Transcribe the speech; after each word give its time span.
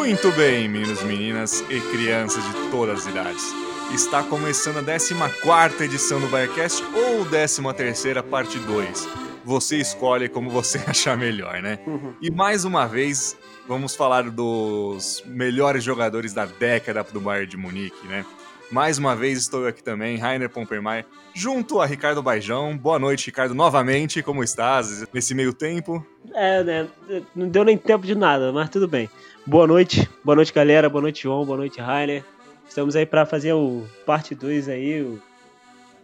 Muito 0.00 0.32
bem, 0.32 0.66
meninos, 0.66 1.02
meninas 1.02 1.60
e 1.68 1.78
crianças 1.78 2.42
de 2.42 2.70
todas 2.70 3.00
as 3.00 3.06
idades. 3.06 3.44
Está 3.92 4.22
começando 4.22 4.78
a 4.78 4.82
14 5.28 5.84
edição 5.84 6.18
do 6.18 6.26
Birecast 6.26 6.82
ou 6.94 7.26
13 7.26 8.22
parte 8.30 8.58
2. 8.58 9.06
Você 9.44 9.76
escolhe 9.76 10.26
como 10.26 10.48
você 10.48 10.78
achar 10.88 11.18
melhor, 11.18 11.60
né? 11.60 11.78
Uhum. 11.86 12.14
E 12.18 12.30
mais 12.30 12.64
uma 12.64 12.86
vez, 12.86 13.36
vamos 13.68 13.94
falar 13.94 14.30
dos 14.30 15.22
melhores 15.26 15.84
jogadores 15.84 16.32
da 16.32 16.46
década 16.46 17.04
do 17.04 17.20
Bayern 17.20 17.50
de 17.50 17.58
Munique, 17.58 18.06
né? 18.08 18.24
Mais 18.70 18.98
uma 18.98 19.16
vez 19.16 19.38
estou 19.38 19.66
aqui 19.66 19.82
também, 19.82 20.16
Rainer 20.16 20.48
Pompermaier, 20.48 21.04
junto 21.34 21.80
a 21.80 21.86
Ricardo 21.86 22.22
Baijão. 22.22 22.78
Boa 22.78 23.00
noite, 23.00 23.26
Ricardo, 23.26 23.52
novamente. 23.52 24.22
Como 24.22 24.44
estás 24.44 25.04
nesse 25.12 25.34
meio 25.34 25.52
tempo? 25.52 26.06
É, 26.32 26.62
né? 26.62 26.88
Não 27.34 27.48
deu 27.48 27.64
nem 27.64 27.76
tempo 27.76 28.06
de 28.06 28.14
nada, 28.14 28.52
mas 28.52 28.70
tudo 28.70 28.86
bem. 28.86 29.10
Boa 29.44 29.66
noite, 29.66 30.08
boa 30.22 30.36
noite, 30.36 30.52
galera. 30.52 30.88
Boa 30.88 31.02
noite, 31.02 31.24
João. 31.24 31.44
Boa 31.44 31.58
noite, 31.58 31.80
Rainer. 31.80 32.24
Estamos 32.68 32.94
aí 32.94 33.04
para 33.04 33.26
fazer 33.26 33.52
o 33.54 33.84
parte 34.06 34.36
2 34.36 34.68
aí, 34.68 35.02
o, 35.02 35.20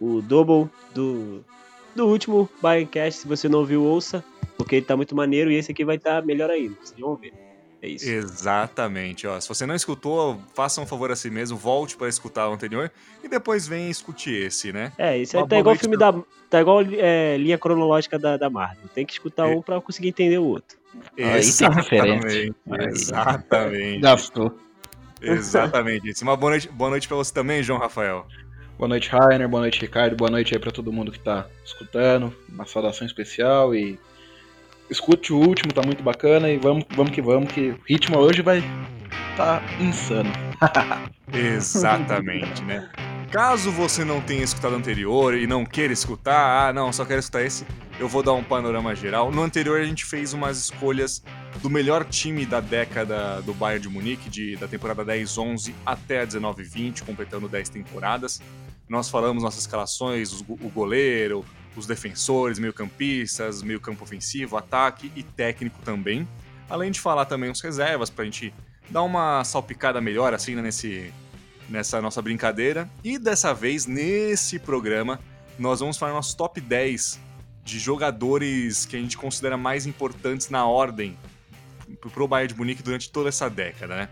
o 0.01 0.21
double 0.21 0.69
do, 0.93 1.45
do 1.95 2.05
último 2.05 2.49
Bioncast. 2.61 3.21
Se 3.21 3.27
você 3.29 3.47
não 3.47 3.59
ouviu, 3.59 3.81
ouça, 3.81 4.21
porque 4.57 4.75
ele 4.75 4.85
tá 4.85 4.97
muito 4.97 5.15
maneiro 5.15 5.49
e 5.49 5.55
esse 5.55 5.71
aqui 5.71 5.85
vai 5.85 5.95
estar 5.95 6.19
tá 6.19 6.27
melhor 6.27 6.49
ainda. 6.49 6.75
Vocês 6.83 6.99
vão 6.99 7.15
ver. 7.15 7.46
É 7.81 7.87
isso. 7.87 8.09
Exatamente. 8.09 9.27
Ó, 9.27 9.39
se 9.39 9.47
você 9.47 9.65
não 9.65 9.75
escutou, 9.75 10.39
faça 10.55 10.81
um 10.81 10.85
favor 10.85 11.11
a 11.11 11.15
si 11.15 11.29
mesmo, 11.29 11.57
volte 11.57 11.95
para 11.95 12.09
escutar 12.09 12.49
o 12.49 12.53
anterior 12.53 12.91
e 13.23 13.27
depois 13.27 13.67
vem 13.67 13.89
escute 13.89 14.31
esse, 14.31 14.73
né? 14.73 14.91
É, 14.97 15.17
isso 15.17 15.37
aí 15.37 15.43
Uma 15.43 15.49
tá 15.49 15.59
igual 15.59 15.75
o 15.75 15.79
filme 15.79 15.97
da. 15.97 16.13
Tá 16.49 16.61
igual 16.61 16.81
é, 16.81 17.37
linha 17.37 17.57
cronológica 17.57 18.17
da, 18.17 18.37
da 18.37 18.49
Marvel. 18.49 18.87
Tem 18.93 19.05
que 19.05 19.13
escutar 19.13 19.47
é. 19.49 19.55
um 19.55 19.61
para 19.61 19.79
conseguir 19.79 20.09
entender 20.09 20.39
o 20.39 20.45
outro. 20.45 20.77
Exatamente. 21.15 22.55
Exatamente. 22.89 23.99
Gastou. 23.99 24.57
Exatamente. 25.21 26.23
Uma 26.23 26.35
boa 26.35 26.51
noite, 26.51 26.69
boa 26.69 26.89
noite 26.89 27.07
para 27.07 27.17
você 27.17 27.33
também, 27.33 27.61
João 27.61 27.79
Rafael. 27.79 28.25
Boa 28.77 28.87
noite, 28.87 29.09
Rainer. 29.09 29.47
Boa 29.47 29.61
noite, 29.61 29.81
Ricardo. 29.81 30.15
Boa 30.15 30.29
noite 30.29 30.53
aí 30.53 30.59
para 30.59 30.71
todo 30.71 30.93
mundo 30.93 31.11
que 31.11 31.19
tá 31.19 31.47
escutando. 31.65 32.33
Uma 32.47 32.65
saudação 32.65 33.07
especial 33.07 33.73
e 33.73 33.99
escute 34.89 35.33
o 35.33 35.37
último, 35.37 35.73
tá 35.73 35.81
muito 35.81 36.03
bacana 36.03 36.49
e 36.49 36.57
vamos, 36.57 36.85
vamos 36.95 37.11
que 37.11 37.21
vamos, 37.21 37.51
que 37.51 37.71
o 37.71 37.79
ritmo 37.87 38.17
hoje 38.17 38.41
vai 38.41 38.63
tá 39.35 39.61
insano. 39.79 40.31
Exatamente, 41.31 42.63
né? 42.63 42.89
Caso 43.31 43.71
você 43.71 44.05
não 44.05 44.21
tenha 44.21 44.43
escutado 44.43 44.71
o 44.71 44.75
anterior 44.75 45.37
e 45.37 45.45
não 45.45 45.65
queira 45.65 45.91
escutar, 45.91 46.69
ah, 46.69 46.73
não, 46.73 46.93
só 46.93 47.03
quero 47.03 47.19
escutar 47.19 47.43
esse, 47.43 47.65
eu 47.99 48.07
vou 48.07 48.23
dar 48.23 48.33
um 48.33 48.43
panorama 48.43 48.95
geral. 48.95 49.31
No 49.31 49.43
anterior 49.43 49.79
a 49.81 49.83
gente 49.83 50.05
fez 50.05 50.33
umas 50.33 50.57
escolhas 50.57 51.21
do 51.61 51.69
melhor 51.69 52.05
time 52.05 52.45
da 52.45 52.61
década 52.61 53.41
do 53.41 53.53
Bayern 53.53 53.81
de 53.81 53.89
Munique, 53.89 54.29
de, 54.29 54.55
da 54.55 54.67
temporada 54.67 55.03
10-11 55.05 55.73
até 55.85 56.21
a 56.21 56.27
19-20, 56.27 57.03
completando 57.03 57.49
10 57.49 57.69
temporadas. 57.69 58.41
Nós 58.87 59.09
falamos 59.09 59.43
nossas 59.43 59.61
escalações, 59.61 60.31
o 60.41 60.69
goleiro, 60.69 61.43
os 61.79 61.85
defensores, 61.85 62.59
meio-campistas, 62.59 63.61
meio-campo 63.61 64.03
ofensivo, 64.03 64.57
ataque 64.57 65.11
e 65.15 65.23
técnico 65.23 65.79
também. 65.83 66.27
Além 66.69 66.91
de 66.91 66.99
falar 66.99 67.25
também 67.25 67.49
os 67.49 67.61
reservas, 67.61 68.09
para 68.09 68.23
a 68.23 68.25
gente 68.25 68.53
dar 68.89 69.03
uma 69.03 69.43
salpicada 69.43 70.01
melhor 70.01 70.33
assim 70.33 70.55
né, 70.55 70.61
nesse, 70.61 71.13
nessa 71.69 72.01
nossa 72.01 72.21
brincadeira. 72.21 72.89
E 73.03 73.17
dessa 73.17 73.53
vez, 73.53 73.85
nesse 73.85 74.59
programa, 74.59 75.19
nós 75.57 75.79
vamos 75.79 75.97
falar 75.97 76.13
nosso 76.13 76.35
top 76.35 76.59
10 76.59 77.19
de 77.63 77.79
jogadores 77.79 78.85
que 78.85 78.95
a 78.95 78.99
gente 78.99 79.17
considera 79.17 79.57
mais 79.57 79.85
importantes 79.85 80.49
na 80.49 80.65
ordem 80.65 81.17
pro 82.13 82.27
Bayern 82.27 82.53
de 82.53 82.57
Munique 82.57 82.81
durante 82.81 83.09
toda 83.09 83.29
essa 83.29 83.49
década, 83.49 83.95
né? 83.95 84.09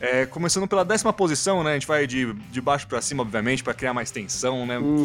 É, 0.00 0.26
começando 0.26 0.66
pela 0.66 0.84
décima 0.84 1.12
posição, 1.12 1.62
né? 1.62 1.70
A 1.70 1.74
gente 1.74 1.86
vai 1.86 2.06
de, 2.06 2.32
de 2.32 2.60
baixo 2.60 2.86
para 2.86 3.00
cima, 3.00 3.22
obviamente, 3.22 3.62
para 3.62 3.72
criar 3.72 3.94
mais 3.94 4.10
tensão, 4.10 4.66
né? 4.66 4.78
Uhum. 4.78 5.04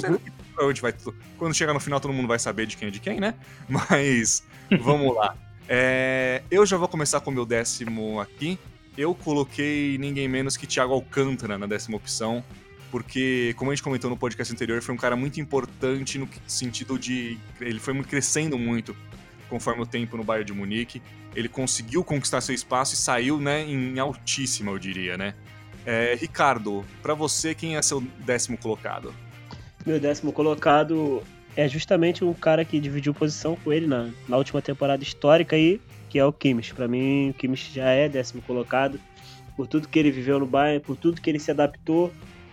Vai, 0.82 0.94
quando 1.38 1.54
chegar 1.54 1.74
no 1.74 1.80
final, 1.80 2.00
todo 2.00 2.14
mundo 2.14 2.28
vai 2.28 2.40
saber 2.40 2.66
de 2.66 2.78
quem 2.78 2.88
é 2.88 2.92
de 2.92 3.00
quem, 3.00 3.20
né? 3.20 3.36
Mas 3.68 4.44
vamos 4.82 5.16
lá. 5.16 5.36
É, 5.68 6.44
eu 6.52 6.66
já 6.66 6.78
vou 6.78 6.88
começar 6.88 7.20
com 7.22 7.32
o 7.32 7.34
meu 7.34 7.46
décimo 7.46 8.20
aqui 8.20 8.60
eu 8.98 9.16
coloquei 9.16 9.98
ninguém 9.98 10.28
menos 10.28 10.58
que 10.58 10.68
Thiago 10.68 10.94
Alcântara 10.94 11.58
na 11.58 11.66
décima 11.66 11.98
opção, 11.98 12.44
porque, 12.90 13.54
como 13.58 13.72
a 13.72 13.76
gente 13.76 13.84
comentou 13.84 14.10
no 14.10 14.18
podcast 14.18 14.54
anterior, 14.54 14.82
foi 14.82 14.94
um 14.94 14.98
cara 14.98 15.16
muito 15.16 15.40
importante 15.40 16.18
no 16.20 16.28
sentido 16.46 17.00
de. 17.00 17.38
Ele 17.60 17.80
foi 17.80 18.00
crescendo 18.04 18.60
muito 18.60 18.96
conforme 19.50 19.82
o 19.82 19.86
tempo 19.86 20.18
no 20.18 20.24
Bayern 20.24 20.46
de 20.46 20.54
Munique. 20.54 21.02
Ele 21.34 21.48
conseguiu 21.48 22.04
conquistar 22.04 22.42
seu 22.42 22.54
espaço 22.54 22.94
e 22.94 22.98
saiu 22.98 23.40
né, 23.40 23.64
em 23.64 23.98
altíssima, 23.98 24.72
eu 24.72 24.80
diria, 24.80 25.18
né? 25.18 25.36
É, 25.86 26.18
Ricardo, 26.20 26.86
para 27.02 27.14
você, 27.14 27.56
quem 27.56 27.78
é 27.78 27.82
seu 27.82 28.02
décimo 28.20 28.58
colocado? 28.58 29.14
Meu 29.86 30.00
décimo 30.00 30.32
colocado 30.32 31.22
é 31.56 31.68
justamente 31.68 32.24
um 32.24 32.34
cara 32.34 32.64
que 32.64 32.80
dividiu 32.80 33.14
posição 33.14 33.56
com 33.56 33.74
ele 33.74 33.88
na, 33.88 34.10
na 34.28 34.38
última 34.38 34.62
temporada 34.62 35.04
histórica 35.04 35.56
aí, 35.56 35.82
que 36.10 36.20
é 36.20 36.26
o 36.26 36.32
Kimmich. 36.32 36.74
Para 36.74 36.88
mim, 36.88 37.30
o 37.30 37.34
Kimmich 37.34 37.74
já 37.74 37.90
é 37.90 38.08
décimo 38.08 38.42
colocado 38.42 39.00
por 39.56 39.68
tudo 39.68 39.88
que 39.88 40.00
ele 40.00 40.12
viveu 40.12 40.40
no 40.40 40.46
Bayern, 40.46 40.84
por 40.84 40.96
tudo 40.96 41.22
que 41.22 41.30
ele 41.30 41.40
se 41.40 41.52
adaptou 41.52 42.12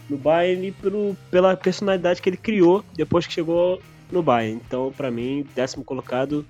no 0.09 0.17
Bayern 0.17 0.69
e 0.69 0.73
pelo, 0.73 1.17
pela 1.31 1.57
personalidade 1.57 2.21
que 2.21 2.29
ele 2.29 2.37
criou 2.37 2.85
depois 2.95 3.27
que 3.27 3.33
chegou 3.33 3.81
no 4.11 4.23
Bayern. 4.23 4.61
Então, 4.67 4.93
para 4.97 5.11
mim, 5.11 5.47
décimo 5.55 5.85
colocado, 5.85 6.47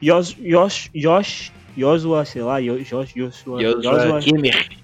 Jos, 0.00 0.36
Jos, 0.40 0.90
Jos, 0.94 1.52
Joshua, 1.76 2.24
sei 2.24 2.42
lá, 2.42 2.60
Joshua, 2.60 3.06
Joshua, 3.06 3.60
Joshua 3.60 4.20
Kimmich. 4.20 4.78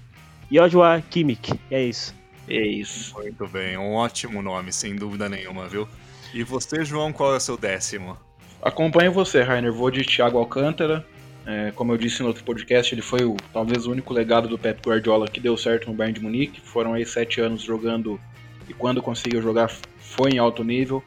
Joshua 0.49 1.03
Kimmich, 1.09 1.53
é 1.69 1.83
isso. 1.83 2.13
É 2.47 2.65
isso. 2.65 3.13
Muito 3.15 3.47
bem, 3.47 3.77
um 3.77 3.93
ótimo 3.93 4.41
nome, 4.41 4.71
sem 4.71 4.95
dúvida 4.95 5.27
nenhuma, 5.27 5.67
viu? 5.67 5.87
E 6.33 6.43
você, 6.43 6.83
João, 6.83 7.11
qual 7.11 7.33
é 7.33 7.37
o 7.37 7.39
seu 7.39 7.57
décimo? 7.57 8.17
Acompanho 8.61 9.11
você, 9.11 9.41
Rainer. 9.41 9.71
Vou 9.71 9.89
de 9.89 10.03
Thiago 10.03 10.37
Alcântara. 10.37 11.05
É, 11.45 11.71
como 11.75 11.93
eu 11.93 11.97
disse 11.97 12.21
no 12.21 12.27
outro 12.27 12.43
podcast, 12.43 12.93
ele 12.93 13.03
foi 13.03 13.23
o, 13.23 13.37
talvez 13.53 13.85
o 13.85 13.91
único 13.91 14.13
legado 14.13 14.47
do 14.47 14.57
Pep 14.57 14.81
Guardiola 14.83 15.27
que 15.27 15.39
deu 15.39 15.55
certo 15.55 15.87
no 15.87 15.93
Bayern 15.93 16.17
de 16.17 16.23
Munique. 16.23 16.59
Foram 16.59 16.93
aí 16.93 17.05
sete 17.05 17.39
anos 17.39 17.61
jogando 17.61 18.19
e 18.67 18.73
quando 18.73 19.01
conseguiu 19.01 19.41
jogar 19.41 19.69
foi 19.99 20.31
em 20.31 20.39
alto 20.39 20.63
nível. 20.63 21.03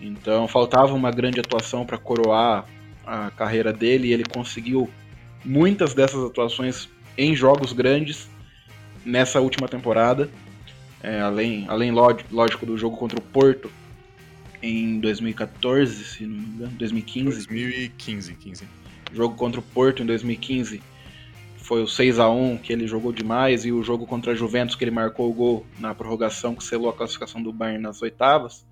Então 0.00 0.48
faltava 0.48 0.92
uma 0.92 1.10
grande 1.10 1.38
atuação 1.38 1.86
para 1.86 1.98
coroar 1.98 2.66
a 3.06 3.30
carreira 3.30 3.72
dele 3.72 4.08
e 4.08 4.12
ele 4.12 4.24
conseguiu 4.24 4.90
muitas 5.44 5.94
dessas 5.94 6.24
atuações 6.24 6.88
em 7.16 7.34
jogos 7.36 7.72
grandes 7.72 8.28
nessa 9.04 9.40
última 9.40 9.68
temporada. 9.68 10.28
É, 11.02 11.20
além, 11.20 11.66
além 11.68 11.90
lógico 11.90 12.66
do 12.66 12.76
jogo 12.76 12.96
contra 12.96 13.18
o 13.18 13.22
Porto 13.22 13.70
em 14.62 15.00
2014, 15.00 16.04
se 16.04 16.26
não 16.26 16.36
me 16.36 16.44
engano, 16.44 16.72
2015. 16.72 17.46
2015, 17.46 18.34
15 18.34 18.80
jogo 19.12 19.34
contra 19.36 19.60
o 19.60 19.62
Porto 19.62 20.02
em 20.02 20.06
2015 20.06 20.82
foi 21.56 21.82
o 21.82 21.86
6 21.86 22.18
a 22.18 22.28
1 22.28 22.58
que 22.58 22.72
ele 22.72 22.86
jogou 22.86 23.12
demais 23.12 23.64
e 23.64 23.72
o 23.72 23.82
jogo 23.82 24.06
contra 24.06 24.32
a 24.32 24.34
Juventus 24.34 24.74
que 24.74 24.82
ele 24.82 24.90
marcou 24.90 25.30
o 25.30 25.34
gol 25.34 25.66
na 25.78 25.94
prorrogação 25.94 26.54
que 26.54 26.64
selou 26.64 26.90
a 26.90 26.92
classificação 26.92 27.42
do 27.42 27.52
Bayern 27.52 27.82
nas 27.82 28.02
oitavas. 28.02 28.66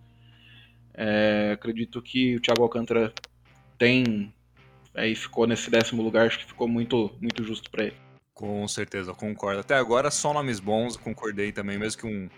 É, 0.94 1.53
acredito 1.55 2.03
que 2.03 2.37
o 2.37 2.41
Thiago 2.41 2.62
Alcântara 2.62 3.12
tem 3.77 4.33
aí 4.94 5.15
ficou 5.15 5.47
nesse 5.47 5.71
décimo 5.71 6.03
lugar, 6.03 6.27
acho 6.27 6.41
que 6.41 6.47
ficou 6.47 6.67
muito 6.67 7.12
muito 7.21 7.44
justo 7.44 7.71
para 7.71 7.84
ele. 7.84 8.08
Com 8.38 8.69
certeza, 8.69 9.12
concordo. 9.12 9.58
Até 9.58 9.75
agora 9.75 10.12
só 10.12 10.32
nomes 10.32 10.61
bons, 10.61 10.96
concordei 10.96 11.50
também, 11.50 11.76
mesmo 11.76 12.00
que 12.00 12.06
um 12.06 12.29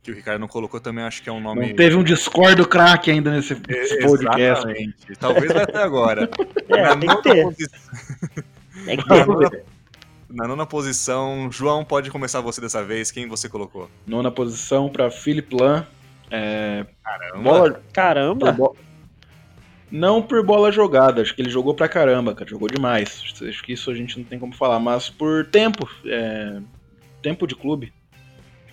que 0.00 0.12
o 0.12 0.14
Ricardo 0.14 0.40
não 0.40 0.46
colocou 0.46 0.78
também, 0.78 1.02
acho 1.02 1.20
que 1.20 1.28
é 1.28 1.32
um 1.32 1.40
nome. 1.40 1.70
Não 1.70 1.74
teve 1.74 1.96
um 1.96 2.04
Discord 2.04 2.64
craque 2.68 3.10
ainda 3.10 3.32
nesse, 3.32 3.60
nesse 3.66 3.98
podcast. 3.98 4.40
Exatamente. 4.40 5.16
Talvez 5.18 5.50
até 5.50 5.82
agora. 5.82 6.30
É, 6.70 6.82
na, 6.82 6.96
nona 6.96 7.22
posi... 7.22 7.66
na, 8.86 9.26
nona... 9.26 9.50
na 10.28 10.48
nona 10.48 10.66
posição, 10.66 11.50
João, 11.50 11.82
pode 11.82 12.10
começar 12.10 12.40
você 12.42 12.60
dessa 12.60 12.84
vez. 12.84 13.10
Quem 13.10 13.26
você 13.26 13.48
colocou? 13.48 13.90
Nona 14.06 14.30
posição 14.30 14.88
para 14.88 15.10
Philip 15.10 15.56
Lan. 15.56 15.86
É... 16.30 16.86
Caramba. 17.02 17.42
Bola... 17.42 17.82
Caramba. 17.92 18.52
Bo... 18.52 18.76
Não 19.90 20.20
por 20.20 20.44
bola 20.44 20.70
jogada, 20.70 21.22
acho 21.22 21.34
que 21.34 21.40
ele 21.40 21.50
jogou 21.50 21.74
pra 21.74 21.88
caramba, 21.88 22.34
cara. 22.34 22.50
Jogou 22.50 22.68
demais. 22.68 23.22
Acho 23.40 23.62
que 23.62 23.72
isso 23.72 23.90
a 23.90 23.94
gente 23.94 24.18
não 24.18 24.24
tem 24.24 24.38
como 24.38 24.54
falar, 24.54 24.78
mas 24.78 25.08
por 25.08 25.46
tempo. 25.46 25.88
É... 26.04 26.60
Tempo 27.22 27.46
de 27.46 27.54
clube. 27.54 27.92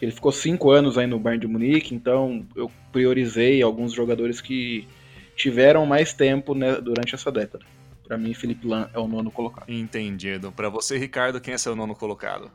Ele 0.02 0.12
ficou 0.12 0.32
cinco 0.32 0.72
anos 0.72 0.98
aí 0.98 1.08
no 1.08 1.18
Bayern 1.18 1.42
de 1.42 1.48
Munique, 1.48 1.96
então 1.96 2.46
eu 2.56 2.70
priorizei 2.92 3.62
alguns 3.62 3.94
jogadores 3.94 4.42
que 4.42 4.88
tiveram 5.36 5.86
mais 5.86 6.14
tempo 6.14 6.54
né, 6.54 6.76
durante 6.76 7.16
essa 7.16 7.32
década. 7.32 7.66
Para 8.06 8.18
mim, 8.18 8.34
Felipe 8.34 8.68
Lan 8.68 8.88
é 8.94 9.00
o 9.00 9.08
nono 9.08 9.32
colocado. 9.32 9.70
Entendido. 9.70 10.52
Para 10.52 10.70
você, 10.70 10.98
Ricardo, 10.98 11.42
quem 11.42 11.54
é 11.54 11.58
seu 11.58 11.76
nono 11.76 11.96
colocado? 11.96 12.52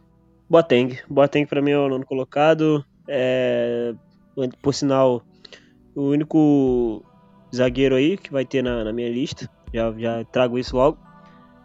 Boateng. 0.49 0.99
Boateng 1.09 1.47
para 1.47 1.61
mim 1.61 1.73
é 1.73 1.79
o 1.79 1.89
nono 1.89 2.07
colocado. 2.07 2.85
É... 3.09 3.95
Por 4.63 4.73
sinal, 4.73 5.25
o 5.95 6.03
único 6.03 7.05
zagueiro 7.55 7.95
aí 7.95 8.17
que 8.17 8.33
vai 8.33 8.45
ter 8.45 8.63
na, 8.63 8.85
na 8.85 8.93
minha 8.93 9.09
lista. 9.09 9.49
Já, 9.73 9.93
já 9.93 10.25
trago 10.25 10.59
isso 10.59 10.77
logo. 10.77 10.99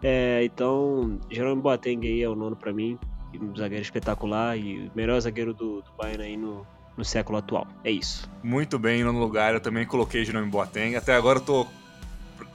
É, 0.03 0.43
então, 0.43 1.19
Jerome 1.31 1.61
Boateng 1.61 2.05
aí 2.05 2.21
é 2.21 2.29
o 2.29 2.35
nono 2.35 2.55
para 2.55 2.71
mim. 2.71 2.97
um 3.41 3.55
zagueiro 3.55 3.81
espetacular 3.81 4.57
e 4.57 4.87
o 4.87 4.91
melhor 4.95 5.19
zagueiro 5.19 5.53
do, 5.53 5.81
do 5.81 5.91
Bayern 5.97 6.23
aí 6.23 6.37
no, 6.37 6.65
no 6.97 7.03
século 7.03 7.37
atual. 7.37 7.67
É 7.83 7.91
isso. 7.91 8.29
Muito 8.43 8.77
bem, 8.77 9.03
no 9.03 9.11
lugar 9.11 9.53
eu 9.53 9.59
também 9.59 9.85
coloquei 9.85 10.23
Jerome 10.23 10.49
Boateng. 10.49 10.95
Até 10.95 11.15
agora 11.15 11.39
eu 11.39 11.43
tô, 11.43 11.67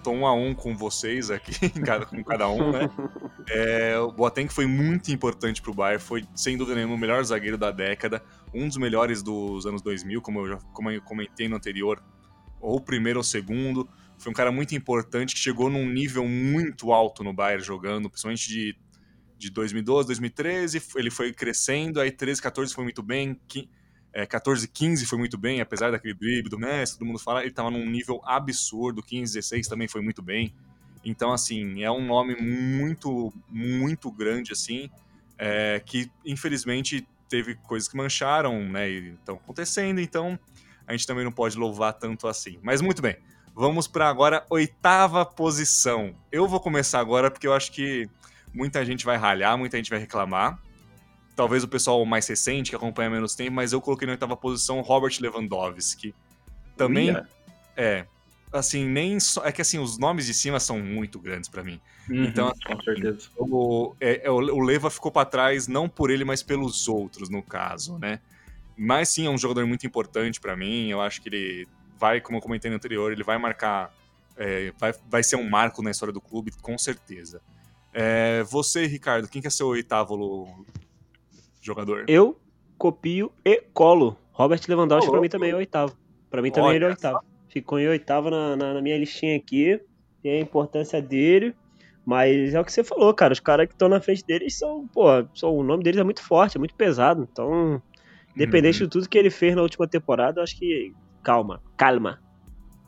tô 0.03 0.13
um 0.13 0.27
a 0.27 0.33
um 0.33 0.55
com 0.55 0.77
vocês 0.77 1.31
aqui, 1.31 1.53
com 2.09 2.25
cada 2.25 2.49
um, 2.49 2.73
né? 2.73 2.91
É, 3.53 3.99
o 3.99 4.13
Boateng 4.13 4.49
foi 4.49 4.67
muito 4.67 5.11
importante 5.11 5.61
pro 5.61 5.75
Bayern, 5.75 6.01
foi 6.01 6.25
sem 6.37 6.57
dúvida 6.57 6.77
nenhuma 6.77 6.95
o 6.95 6.99
melhor 6.99 7.25
zagueiro 7.25 7.59
da 7.59 7.73
década, 7.73 8.23
um 8.55 8.69
dos 8.69 8.77
melhores 8.77 9.25
dos 9.25 9.67
anos 9.67 9.83
2000, 9.83 10.23
como 10.23 10.41
eu 10.41 10.49
já 10.51 10.59
como 10.73 10.89
eu 10.89 11.03
comentei 11.03 11.49
no 11.49 11.57
anterior, 11.57 12.01
ou 12.61 12.81
primeiro 12.81 13.19
ou 13.19 13.25
segundo. 13.25 13.89
Foi 14.19 14.31
um 14.31 14.35
cara 14.35 14.53
muito 14.53 14.75
importante 14.75 15.35
que 15.35 15.41
chegou 15.41 15.71
num 15.71 15.89
nível 15.89 16.27
muito 16.27 16.93
alto 16.93 17.25
no 17.25 17.33
Bayern 17.33 17.65
jogando, 17.65 18.11
principalmente 18.11 18.49
de, 18.49 18.77
de 19.39 19.51
2012, 19.51 20.07
2013. 20.07 20.83
Ele 20.97 21.11
foi 21.11 21.33
crescendo, 21.33 22.01
aí 22.01 22.11
13, 22.11 22.43
14 22.43 22.75
foi 22.75 22.85
muito 22.85 23.03
bem, 23.03 23.39
é, 24.13 24.27
14, 24.27 24.67
15 24.69 25.07
foi 25.07 25.19
muito 25.19 25.39
bem, 25.39 25.61
apesar 25.61 25.91
daquele 25.91 26.15
drible 26.15 26.51
do 26.51 26.59
Messi, 26.59 26.99
todo 26.99 27.07
mundo 27.07 27.19
fala, 27.19 27.41
ele 27.41 27.51
estava 27.51 27.71
num 27.71 27.89
nível 27.89 28.21
absurdo, 28.25 29.03
15, 29.03 29.35
16 29.35 29.69
também 29.69 29.89
foi 29.89 30.03
muito 30.03 30.21
bem. 30.21 30.53
Então, 31.05 31.33
assim, 31.33 31.83
é 31.83 31.91
um 31.91 32.05
nome 32.05 32.37
muito, 32.37 33.33
muito 33.49 34.11
grande, 34.11 34.53
assim, 34.53 34.91
é, 35.39 35.81
que 35.81 36.11
infelizmente 36.27 37.07
teve 37.29 37.55
coisas 37.55 37.89
que 37.89 37.97
mancharam, 37.97 38.69
né, 38.69 38.91
e 38.91 39.15
estão 39.15 39.37
acontecendo, 39.37 40.01
então 40.01 40.39
a 40.91 40.97
gente 40.97 41.07
também 41.07 41.25
não 41.25 41.31
pode 41.31 41.57
louvar 41.57 41.93
tanto 41.93 42.27
assim. 42.27 42.59
Mas 42.63 42.81
muito 42.81 43.01
bem, 43.01 43.17
vamos 43.55 43.87
para 43.87 44.09
agora 44.09 44.45
oitava 44.51 45.25
posição. 45.25 46.15
Eu 46.33 46.49
vou 46.49 46.59
começar 46.59 46.99
agora 46.99 47.31
porque 47.31 47.47
eu 47.47 47.55
acho 47.55 47.71
que 47.71 48.11
muita 48.53 48.85
gente 48.85 49.05
vai 49.05 49.17
ralhar, 49.17 49.57
muita 49.57 49.77
gente 49.77 49.89
vai 49.89 50.01
reclamar. 50.01 50.59
Talvez 51.37 51.63
o 51.63 51.69
pessoal 51.69 52.05
mais 52.05 52.27
recente, 52.27 52.71
que 52.71 52.77
acompanha 52.77 53.09
menos 53.09 53.37
tempo, 53.37 53.53
mas 53.53 53.73
eu 53.73 53.81
coloquei 53.81 54.05
na 54.05 54.15
oitava 54.15 54.37
posição 54.37 54.81
Robert 54.81 55.17
Lewandowski. 55.21 56.13
Também. 56.77 57.11
Uia. 57.11 57.29
É. 57.77 58.05
Assim, 58.53 58.85
nem 58.85 59.21
só. 59.21 59.45
É 59.47 59.53
que 59.53 59.63
assim, 59.63 59.79
os 59.79 59.97
nomes 59.97 60.27
de 60.27 60.35
cima 60.35 60.59
são 60.59 60.81
muito 60.81 61.21
grandes 61.21 61.49
para 61.49 61.63
mim. 61.63 61.81
Uhum, 62.09 62.25
então, 62.25 62.49
assim, 62.49 62.65
com 62.65 62.83
certeza. 62.83 63.29
O, 63.39 63.95
é, 64.01 64.27
é, 64.27 64.31
o 64.31 64.59
Leva 64.59 64.91
ficou 64.91 65.13
para 65.13 65.25
trás, 65.25 65.69
não 65.69 65.89
por 65.89 66.11
ele, 66.11 66.25
mas 66.25 66.43
pelos 66.43 66.89
outros, 66.89 67.29
no 67.31 67.45
caso, 67.45 67.97
né? 67.97 68.19
Mas 68.83 69.11
sim, 69.11 69.27
é 69.27 69.31
um 69.31 69.37
jogador 69.37 69.67
muito 69.67 69.87
importante 69.87 70.41
para 70.41 70.57
mim. 70.57 70.89
Eu 70.89 71.03
acho 71.03 71.21
que 71.21 71.29
ele 71.29 71.69
vai, 71.99 72.19
como 72.19 72.39
eu 72.39 72.43
comentei 72.43 72.71
no 72.71 72.79
anterior, 72.79 73.13
ele 73.13 73.23
vai 73.23 73.37
marcar. 73.37 73.95
É, 74.39 74.73
vai, 74.79 74.95
vai 75.07 75.23
ser 75.23 75.37
um 75.37 75.47
marco 75.47 75.83
na 75.83 75.91
história 75.91 76.15
do 76.15 76.21
clube, 76.21 76.51
com 76.63 76.79
certeza. 76.79 77.43
É, 77.93 78.43
você, 78.45 78.87
Ricardo, 78.87 79.29
quem 79.29 79.43
que 79.43 79.49
é 79.49 79.51
seu 79.51 79.67
oitavo 79.67 80.65
jogador? 81.61 82.07
Eu 82.09 82.41
copio 82.79 83.31
e 83.45 83.61
colo. 83.75 84.17
Robert 84.33 84.63
Lewandowski 84.67 85.09
oh, 85.09 85.13
para 85.13 85.21
mim 85.21 85.29
também 85.29 85.51
é 85.51 85.57
oitavo. 85.57 85.95
Para 86.31 86.41
mim 86.41 86.51
também 86.51 86.77
ele 86.77 86.87
é 86.87 86.89
oitavo. 86.89 87.21
Ficou 87.51 87.79
em 87.79 87.87
oitavo 87.87 88.31
na, 88.31 88.57
na, 88.57 88.73
na 88.73 88.81
minha 88.81 88.97
listinha 88.97 89.37
aqui. 89.37 89.79
Tem 90.23 90.39
a 90.39 90.41
importância 90.41 91.03
dele. 91.03 91.55
Mas 92.07 92.55
é 92.55 92.61
o 92.61 92.65
que 92.65 92.73
você 92.73 92.83
falou, 92.83 93.13
cara. 93.13 93.35
Os 93.35 93.41
caras 93.41 93.67
que 93.67 93.75
estão 93.75 93.91
na 93.91 94.01
frente 94.01 94.25
deles 94.25 94.57
são, 94.57 94.89
pô, 94.89 95.05
são, 95.35 95.55
o 95.55 95.63
nome 95.63 95.85
deles 95.85 96.01
é 96.01 96.05
muito 96.05 96.23
forte, 96.23 96.57
é 96.57 96.59
muito 96.59 96.75
pesado. 96.75 97.29
Então, 97.31 97.83
Independente 98.35 98.81
uhum. 98.81 98.87
de 98.87 98.91
tudo 98.91 99.09
que 99.09 99.19
ele 99.19 99.31
fez 99.31 99.55
na 99.55 99.63
última 99.63 99.87
temporada, 99.87 100.41
eu 100.41 100.45
acho 100.45 100.57
que 100.57 100.93
calma, 101.23 101.63
calma. 101.77 102.21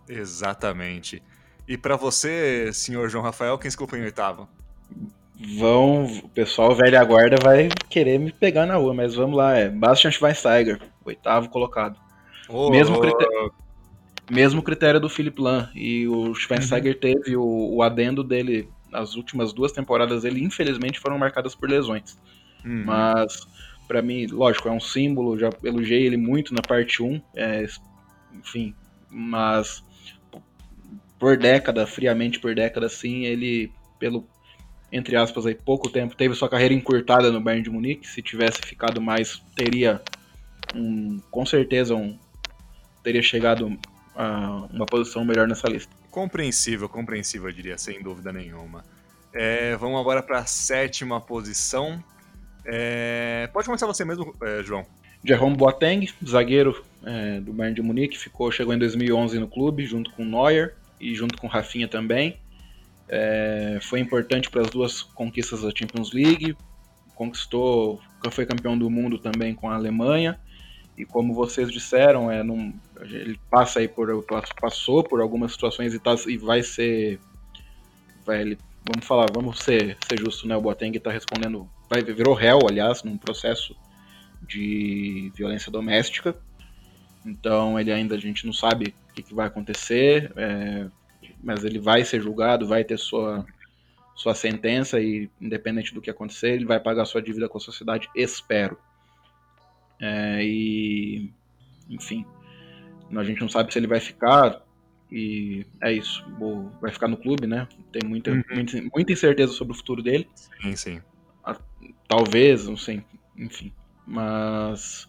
Exatamente. 0.09 1.23
E 1.67 1.77
para 1.77 1.97
você, 1.97 2.73
senhor 2.73 3.09
João 3.09 3.25
Rafael, 3.25 3.59
quem 3.59 3.69
escolheu 3.69 3.99
em 3.99 4.05
oitavo? 4.05 4.49
Vão, 5.59 6.05
o 6.05 6.29
pessoal 6.29 6.75
velha 6.75 7.03
guarda 7.05 7.37
vai 7.43 7.69
querer 7.89 8.19
me 8.19 8.33
pegar 8.33 8.67
na 8.67 8.77
rua, 8.77 8.95
mas 8.95 9.15
vamos 9.15 9.37
lá, 9.37 9.57
é 9.57 9.69
Bastian 9.69 10.11
Schweinsteiger, 10.11 10.81
oitavo 11.05 11.49
colocado. 11.49 11.99
Oh, 12.49 12.71
mesmo, 12.71 13.01
critério, 13.01 13.53
mesmo 14.31 14.63
critério 14.63 15.01
do 15.01 15.09
Philip 15.09 15.41
Lan. 15.41 15.71
E 15.75 16.07
o 16.07 16.35
Schweinsteiger 16.35 16.95
uhum. 16.95 17.01
teve 17.01 17.37
o, 17.37 17.75
o, 17.77 17.83
adendo 17.83 18.23
dele, 18.23 18.69
as 18.93 19.15
últimas 19.15 19.53
duas 19.53 19.73
temporadas 19.73 20.23
dele, 20.23 20.45
infelizmente, 20.45 21.01
foram 21.01 21.19
marcadas 21.19 21.55
por 21.55 21.69
lesões. 21.69 22.19
Uhum. 22.65 22.85
Mas 22.85 23.47
para 23.93 24.01
mim, 24.01 24.27
lógico, 24.27 24.71
é 24.71 24.73
um 24.73 24.81
símbolo, 24.81 25.39
já 25.39 25.51
elogiei 25.63 26.07
ele 26.07 26.17
muito 26.17 26.55
na 26.55 26.63
parte 26.63 27.03
1, 27.03 27.21
é, 27.37 27.67
enfim, 28.33 28.75
mas 29.11 29.85
por 31.19 31.37
década, 31.37 31.87
friamente 31.87 32.41
por 32.41 32.55
década, 32.55 32.89
sim, 32.89 33.27
ele, 33.27 33.71
pelo, 33.99 34.27
entre 34.91 35.15
aspas, 35.15 35.45
aí, 35.45 35.55
pouco 35.55 35.91
tempo, 35.91 36.17
teve 36.17 36.35
sua 36.35 36.49
carreira 36.49 36.73
encurtada 36.73 37.31
no 37.31 37.39
Bayern 37.39 37.65
de 37.65 37.69
Munique, 37.69 38.09
se 38.09 38.23
tivesse 38.23 38.63
ficado 38.65 38.99
mais, 38.99 39.43
teria, 39.55 40.01
um, 40.75 41.21
com 41.31 41.45
certeza, 41.45 41.95
um, 41.95 42.19
teria 43.03 43.23
chegado 43.23 43.79
a 44.17 44.69
uma 44.73 44.87
posição 44.87 45.23
melhor 45.23 45.47
nessa 45.47 45.69
lista. 45.69 45.95
Compreensível, 46.11 46.89
compreensível, 46.89 47.51
eu 47.51 47.55
diria, 47.55 47.77
sem 47.77 48.03
dúvida 48.03 48.33
nenhuma. 48.33 48.87
É, 49.35 49.77
vamos 49.77 50.01
agora 50.01 50.23
para 50.23 50.39
a 50.39 50.47
sétima 50.47 51.21
posição, 51.21 52.03
é... 52.65 53.49
Pode 53.53 53.67
começar 53.67 53.87
você 53.87 54.05
mesmo, 54.05 54.35
é, 54.43 54.63
João. 54.63 54.87
Jerome 55.25 55.57
Boateng, 55.57 56.09
zagueiro 56.27 56.85
é, 57.05 57.41
do 57.41 57.53
Bayern 57.53 57.77
de 57.77 57.83
Munique, 57.83 58.19
ficou, 58.19 58.51
chegou 58.51 58.75
em 58.75 58.79
2011 58.79 59.39
no 59.39 59.47
clube, 59.47 59.87
junto 59.87 60.11
com 60.13 60.25
Neuer 60.25 60.75
e 61.01 61.15
junto 61.15 61.39
com 61.39 61.47
Rafinha 61.47 61.87
também. 61.87 62.39
É, 63.09 63.79
foi 63.83 64.01
importante 64.01 64.51
para 64.51 64.63
as 64.63 64.71
duas 64.71 65.03
conquistas 65.03 65.63
da 65.63 65.71
Champions 65.71 66.13
League, 66.13 66.57
conquistou, 67.15 68.01
foi 68.31 68.47
campeão 68.47 68.77
do 68.77 68.91
mundo 68.91 69.19
também 69.19 69.55
com 69.55 69.71
a 69.71 69.75
Alemanha. 69.75 70.41
E 70.97 71.05
como 71.05 71.35
vocês 71.35 71.71
disseram, 71.71 72.31
é, 72.31 72.43
num, 72.43 72.73
ele 73.01 73.39
passa 73.51 73.79
aí 73.79 73.89
por 73.89 74.25
passou 74.61 75.03
por 75.03 75.21
algumas 75.21 75.53
situações 75.53 75.95
e, 75.95 75.99
tá, 75.99 76.15
e 76.27 76.37
vai 76.37 76.63
ser, 76.63 77.19
vai, 78.27 78.43
ele, 78.43 78.59
vamos 78.85 79.07
falar, 79.07 79.27
vamos 79.33 79.61
ser, 79.61 79.97
ser 80.07 80.19
justo, 80.19 80.47
né? 80.47 80.57
O 80.57 80.61
Boateng 80.61 80.97
está 80.97 81.11
respondendo 81.11 81.69
vai, 81.93 82.03
virou 82.03 82.35
réu, 82.35 82.61
aliás, 82.69 83.03
num 83.03 83.19
processo 83.19 83.77
de 84.47 85.31
violência 85.35 85.71
doméstica. 85.71 86.35
Então 87.25 87.79
ele 87.79 87.93
ainda 87.93 88.15
a 88.15 88.19
gente 88.19 88.47
não 88.47 88.53
sabe 88.53 88.95
o 89.11 89.15
que, 89.15 89.23
que 89.23 89.35
vai 89.35 89.47
acontecer, 89.47 90.33
é, 90.37 90.89
mas 91.43 91.65
ele 91.65 91.79
vai 91.79 92.05
ser 92.05 92.21
julgado, 92.21 92.67
vai 92.67 92.83
ter 92.83 92.99
sua, 92.99 93.47
sua 94.15 94.35
sentença 94.35 95.01
e 95.01 95.31
independente 95.41 95.95
do 95.95 96.01
que 96.01 96.11
acontecer, 96.11 96.55
ele 96.55 96.65
vai 96.65 96.81
pagar 96.81 97.05
sua 97.05 97.23
dívida 97.23 97.49
com 97.49 97.59
a 97.59 97.61
sociedade, 97.61 98.09
espero. 98.17 98.77
É, 100.01 100.43
e 100.43 101.31
enfim, 101.89 102.25
a 103.15 103.23
gente 103.23 103.41
não 103.41 103.49
sabe 103.49 103.73
se 103.73 103.79
ele 103.79 103.87
vai 103.87 104.01
ficar 104.01 104.63
e 105.11 105.67
é 105.83 105.93
isso, 105.93 106.25
vai 106.81 106.91
ficar 106.91 107.07
no 107.07 107.19
clube, 107.19 107.47
né? 107.47 107.69
Tem 107.93 108.03
muita, 108.09 108.31
uhum. 108.31 108.43
muita, 108.51 108.83
muita 108.95 109.13
incerteza 109.13 109.53
sobre 109.53 109.75
o 109.75 109.77
futuro 109.77 110.03
dele. 110.03 110.27
Sim, 110.35 110.75
sim. 110.75 111.03
Talvez, 112.13 112.69
não 112.69 112.77
sei, 112.77 113.03
enfim. 113.39 113.73
Mas 114.07 115.09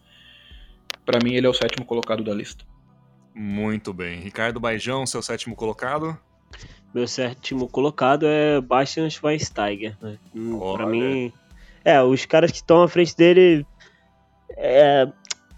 para 1.05 1.19
mim 1.21 1.33
ele 1.33 1.45
é 1.45 1.49
o 1.49 1.53
sétimo 1.53 1.85
colocado 1.85 2.23
da 2.23 2.33
lista. 2.33 2.63
Muito 3.35 3.93
bem. 3.93 4.21
Ricardo 4.21 4.57
Baijão, 4.57 5.05
seu 5.05 5.21
sétimo 5.21 5.53
colocado? 5.53 6.17
Meu 6.93 7.05
sétimo 7.05 7.67
colocado 7.67 8.25
é 8.25 8.61
Bastian 8.61 9.09
Schweinsteiger. 9.09 9.97
Né? 10.01 10.17
Hum, 10.33 10.57
para 10.57 10.85
mim, 10.85 11.33
é, 11.83 12.01
os 12.01 12.25
caras 12.25 12.51
que 12.51 12.57
estão 12.57 12.81
à 12.81 12.87
frente 12.87 13.17
dele 13.17 13.65
é, 14.51 15.05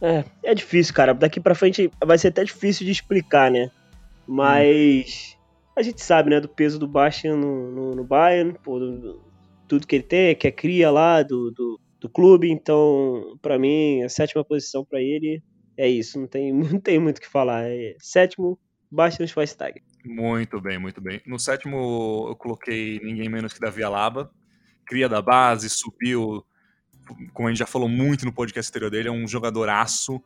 é, 0.02 0.26
é, 0.42 0.56
difícil, 0.56 0.96
cara. 0.96 1.14
Daqui 1.14 1.40
para 1.40 1.54
frente 1.54 1.92
vai 2.04 2.18
ser 2.18 2.30
até 2.30 2.44
difícil 2.44 2.88
de 2.88 2.92
explicar, 2.92 3.52
né? 3.52 3.70
Mas 4.26 5.38
hum. 5.38 5.74
a 5.76 5.84
gente 5.84 6.04
sabe, 6.04 6.32
né, 6.32 6.40
do 6.40 6.50
peso 6.50 6.80
do 6.80 6.88
Bastian 6.88 7.36
no, 7.36 7.70
no, 7.72 7.92
no 7.92 8.04
Bayern, 8.04 8.58
pô, 8.64 8.80
do, 8.80 9.22
tudo 9.68 9.88
que 9.88 9.96
ele 9.96 10.04
tem, 10.04 10.36
que 10.36 10.48
é 10.48 10.52
cria 10.52 10.92
lá 10.92 11.24
do, 11.24 11.52
do, 11.52 11.80
do 12.00 12.10
clube. 12.10 12.50
Então, 12.50 13.38
para 13.42 13.58
mim, 13.58 14.04
a 14.04 14.10
sétima 14.10 14.44
posição 14.44 14.86
para 14.86 15.02
ele 15.02 15.42
é 15.78 15.88
isso. 15.88 16.20
Não 16.20 16.28
tem, 16.28 16.52
não 16.54 16.80
tem 16.80 17.00
muito 17.00 17.18
o 17.18 17.22
que 17.22 17.28
falar. 17.28 17.64
É 17.64 17.96
sétimo, 18.00 18.60
Bastian 18.92 19.28
Schweinsteiger. 19.28 19.82
Muito 20.06 20.62
bem, 20.62 20.78
muito 20.78 21.02
bem. 21.02 21.22
No 21.26 21.40
sétimo, 21.40 22.28
eu 22.30 22.36
coloquei 22.36 23.00
ninguém 23.04 23.30
menos 23.30 23.54
que 23.54 23.60
Davi 23.60 23.84
Alaba. 23.84 24.32
Cria 24.86 25.10
da 25.10 25.22
base, 25.22 25.70
subiu. 25.70 26.46
Como 27.34 27.48
a 27.48 27.52
gente 27.52 27.60
já 27.60 27.66
falou 27.66 27.90
muito 27.90 28.26
no 28.26 28.34
podcast 28.34 28.70
anterior 28.70 28.92
dele, 28.92 29.10
é 29.10 29.12
um 29.12 29.28
jogador 29.28 29.70
aço 29.70 30.22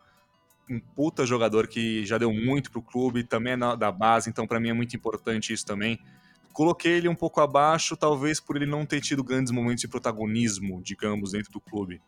um 0.69 0.79
puta 0.79 1.25
jogador 1.25 1.67
que 1.67 2.05
já 2.05 2.17
deu 2.17 2.31
muito 2.31 2.69
pro 2.69 2.81
clube, 2.81 3.23
também 3.23 3.53
é 3.53 3.57
da 3.57 3.91
base, 3.91 4.29
então 4.29 4.45
para 4.45 4.59
mim 4.59 4.69
é 4.69 4.73
muito 4.73 4.95
importante 4.95 5.51
isso 5.51 5.65
também. 5.65 5.99
Coloquei 6.59 6.97
ele 6.97 7.07
um 7.07 7.15
pouco 7.15 7.39
abaixo, 7.39 7.95
talvez 7.95 8.41
por 8.41 8.57
ele 8.57 8.65
não 8.65 8.85
ter 8.85 8.99
tido 8.99 9.23
grandes 9.23 9.49
momentos 9.49 9.79
de 9.79 9.87
protagonismo, 9.87 10.81
digamos, 10.83 11.31
dentro 11.31 11.49
do 11.53 11.61
clube. 11.61 12.01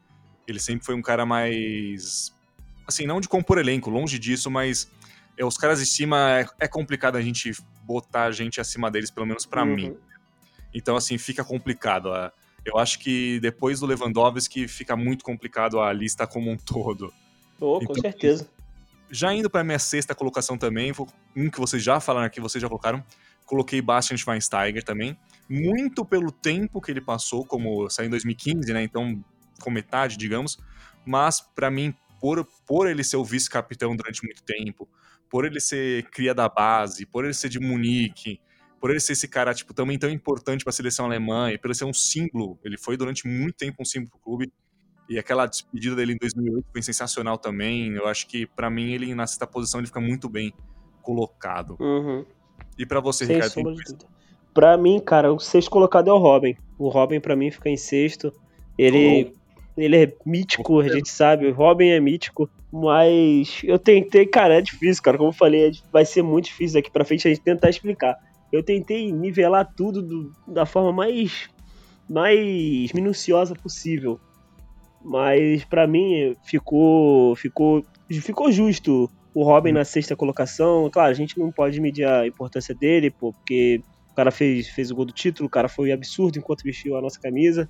Ele 0.46 0.60
sempre 0.60 0.86
foi 0.86 0.94
um 0.94 1.02
cara 1.02 1.26
mais. 1.26 2.36
Assim, 2.86 3.06
não 3.06 3.22
de 3.22 3.30
compor 3.30 3.60
elenco, 3.60 3.90
longe 3.90 4.20
disso, 4.20 4.52
mas 4.52 4.92
é, 5.38 5.46
os 5.46 5.58
caras 5.58 5.80
de 5.80 5.86
cima 5.86 6.42
é, 6.42 6.46
é, 6.60 6.68
complicado 6.68 7.16
a 7.16 7.22
gente 7.22 7.54
botar 7.86 8.26
a 8.26 8.32
gente 8.34 8.60
acima 8.60 8.92
deles, 8.92 9.10
pelo 9.10 9.26
menos 9.26 9.46
para 9.46 9.64
uhum. 9.64 9.74
mim. 9.74 9.98
Então, 10.74 10.98
assim, 10.98 11.18
fica 11.18 11.46
complicado. 11.46 12.10
eu 12.66 12.78
acho 12.78 13.00
que 13.00 13.40
depois 13.40 13.80
do 13.80 13.86
Lewandowski 13.86 14.68
fica 14.68 14.98
muito 14.98 15.24
complicado 15.24 15.80
a 15.80 15.94
lista 15.94 16.28
como 16.28 16.52
um 16.52 16.58
todo. 16.58 17.14
Oh, 17.58 17.80
com 17.80 17.84
então, 17.84 18.02
certeza. 18.02 18.50
Já 19.10 19.34
indo 19.34 19.50
para 19.50 19.64
minha 19.64 19.80
sexta 19.80 20.14
colocação 20.14 20.58
também, 20.58 20.92
um 21.38 21.50
que 21.50 21.58
vocês 21.58 21.82
já 21.82 22.02
falaram 22.02 22.28
aqui, 22.28 22.42
vocês 22.42 22.62
já 22.62 22.68
colocaram, 22.68 23.02
coloquei 23.46 23.82
Bastian 23.82 24.18
Schweinsteiger 24.18 24.84
também, 24.84 25.18
muito 25.50 26.06
pelo 26.06 26.32
tempo 26.32 26.80
que 26.80 26.92
ele 26.92 27.02
passou, 27.02 27.46
como 27.46 27.90
saiu 27.90 28.08
em 28.08 28.10
2015, 28.10 28.74
né? 28.74 28.84
Então, 28.84 29.24
com 29.62 29.70
metade, 29.70 30.18
digamos, 30.18 30.58
mas 31.06 31.42
para 31.42 31.70
mim, 31.70 31.94
por, 32.20 32.46
por 32.66 32.88
ele 32.88 33.04
ser 33.04 33.18
o 33.18 33.26
vice-capitão 33.26 33.96
durante 33.96 34.24
muito 34.24 34.44
tempo, 34.44 34.88
por 35.30 35.46
ele 35.46 35.60
ser 35.60 36.10
cria 36.10 36.34
da 36.34 36.48
base, 36.48 37.06
por 37.06 37.24
ele 37.26 37.34
ser 37.34 37.50
de 37.50 37.60
Munique, 37.60 38.40
por 38.80 38.90
ele 38.90 39.00
ser 39.00 39.14
esse 39.14 39.28
cara, 39.28 39.54
tipo, 39.54 39.74
também 39.74 39.98
tão 39.98 40.10
importante 40.10 40.64
para 40.64 40.72
a 40.72 40.74
seleção 40.74 41.06
alemã, 41.06 41.52
e 41.52 41.58
por 41.58 41.68
ele 41.68 41.76
ser 41.76 41.86
um 41.86 41.94
símbolo, 41.94 42.60
ele 42.64 42.78
foi 42.78 42.98
durante 42.98 43.28
muito 43.28 43.56
tempo 43.56 43.78
um 43.82 43.86
símbolo 43.86 44.12
pro 44.12 44.20
clube, 44.20 44.54
e 45.10 45.20
aquela 45.20 45.46
despedida 45.46 45.96
dele 45.96 46.14
em 46.14 46.18
2008 46.18 46.68
foi 46.72 46.82
sensacional 46.82 47.38
também, 47.38 47.94
eu 47.96 48.08
acho 48.08 48.28
que 48.28 48.46
para 48.46 48.70
mim 48.70 48.92
ele 48.92 49.14
na 49.14 49.28
sexta 49.28 49.46
posição 49.46 49.80
ele 49.80 49.88
fica 49.88 50.00
muito 50.00 50.30
bem 50.30 50.54
colocado. 51.02 51.76
Uhum. 51.80 52.26
E 52.82 52.86
para 52.86 53.00
você, 53.00 53.26
Sem 53.26 53.36
Ricardo? 53.36 53.54
Sombra 53.54 53.74
de 53.74 53.96
Pra 54.54 54.78
mim, 54.78 55.00
cara, 55.00 55.32
o 55.32 55.40
sexto 55.40 55.72
colocado 55.72 56.10
é 56.10 56.14
o 56.14 56.18
Robin. 56.18 56.56
O 56.78 56.90
Robin 56.90 57.22
para 57.22 57.36
mim 57.36 57.50
fica 57.50 57.70
em 57.70 57.78
sexto. 57.78 58.34
Ele, 58.78 59.34
oh. 59.34 59.80
ele 59.80 59.96
é 59.96 60.14
mítico, 60.26 60.82
a 60.82 60.88
gente 60.88 61.10
sabe, 61.10 61.48
o 61.48 61.54
Robin 61.54 61.90
é 61.90 62.00
mítico, 62.00 62.50
mas 62.72 63.62
eu 63.64 63.80
tentei, 63.80 64.26
cara, 64.26 64.56
é 64.56 64.62
difícil, 64.62 65.02
cara, 65.04 65.18
como 65.18 65.30
eu 65.30 65.34
falei, 65.34 65.70
é 65.70 65.72
vai 65.92 66.04
ser 66.04 66.22
muito 66.22 66.46
difícil 66.46 66.80
daqui 66.80 66.92
pra 66.92 67.06
frente 67.06 67.28
a 67.28 67.32
gente 67.32 67.44
tentar 67.44 67.70
explicar 67.70 68.18
eu 68.52 68.62
tentei 68.62 69.12
nivelar 69.12 69.72
tudo 69.76 70.02
do, 70.02 70.36
da 70.46 70.66
forma 70.66 70.92
mais, 70.92 71.50
mais 72.10 72.92
minuciosa 72.92 73.56
possível. 73.56 74.20
Mas 75.04 75.64
para 75.64 75.88
mim 75.88 76.36
ficou, 76.44 77.36
ficou, 77.36 77.84
ficou 78.10 78.52
justo 78.52 79.10
o 79.34 79.44
Robin 79.44 79.72
na 79.72 79.86
sexta 79.86 80.16
colocação. 80.16 80.90
Claro, 80.92 81.12
a 81.12 81.14
gente 81.14 81.40
não 81.40 81.52
pode 81.52 81.80
medir 81.80 82.06
a 82.06 82.28
importância 82.28 82.76
dele, 82.76 83.10
pô, 83.10 83.34
porque 83.34 83.82
o 84.12 84.16
cara 84.16 84.32
fez, 84.32 84.68
fez 84.68 84.92
o 84.92 84.96
gol 84.96 85.06
do 85.06 85.14
título, 85.14 85.48
o 85.48 85.50
cara 85.50 85.70
foi 85.70 85.92
absurdo 85.92 86.38
enquanto 86.38 86.64
vestiu 86.64 86.98
a 86.98 87.02
nossa 87.02 87.20
camisa. 87.20 87.70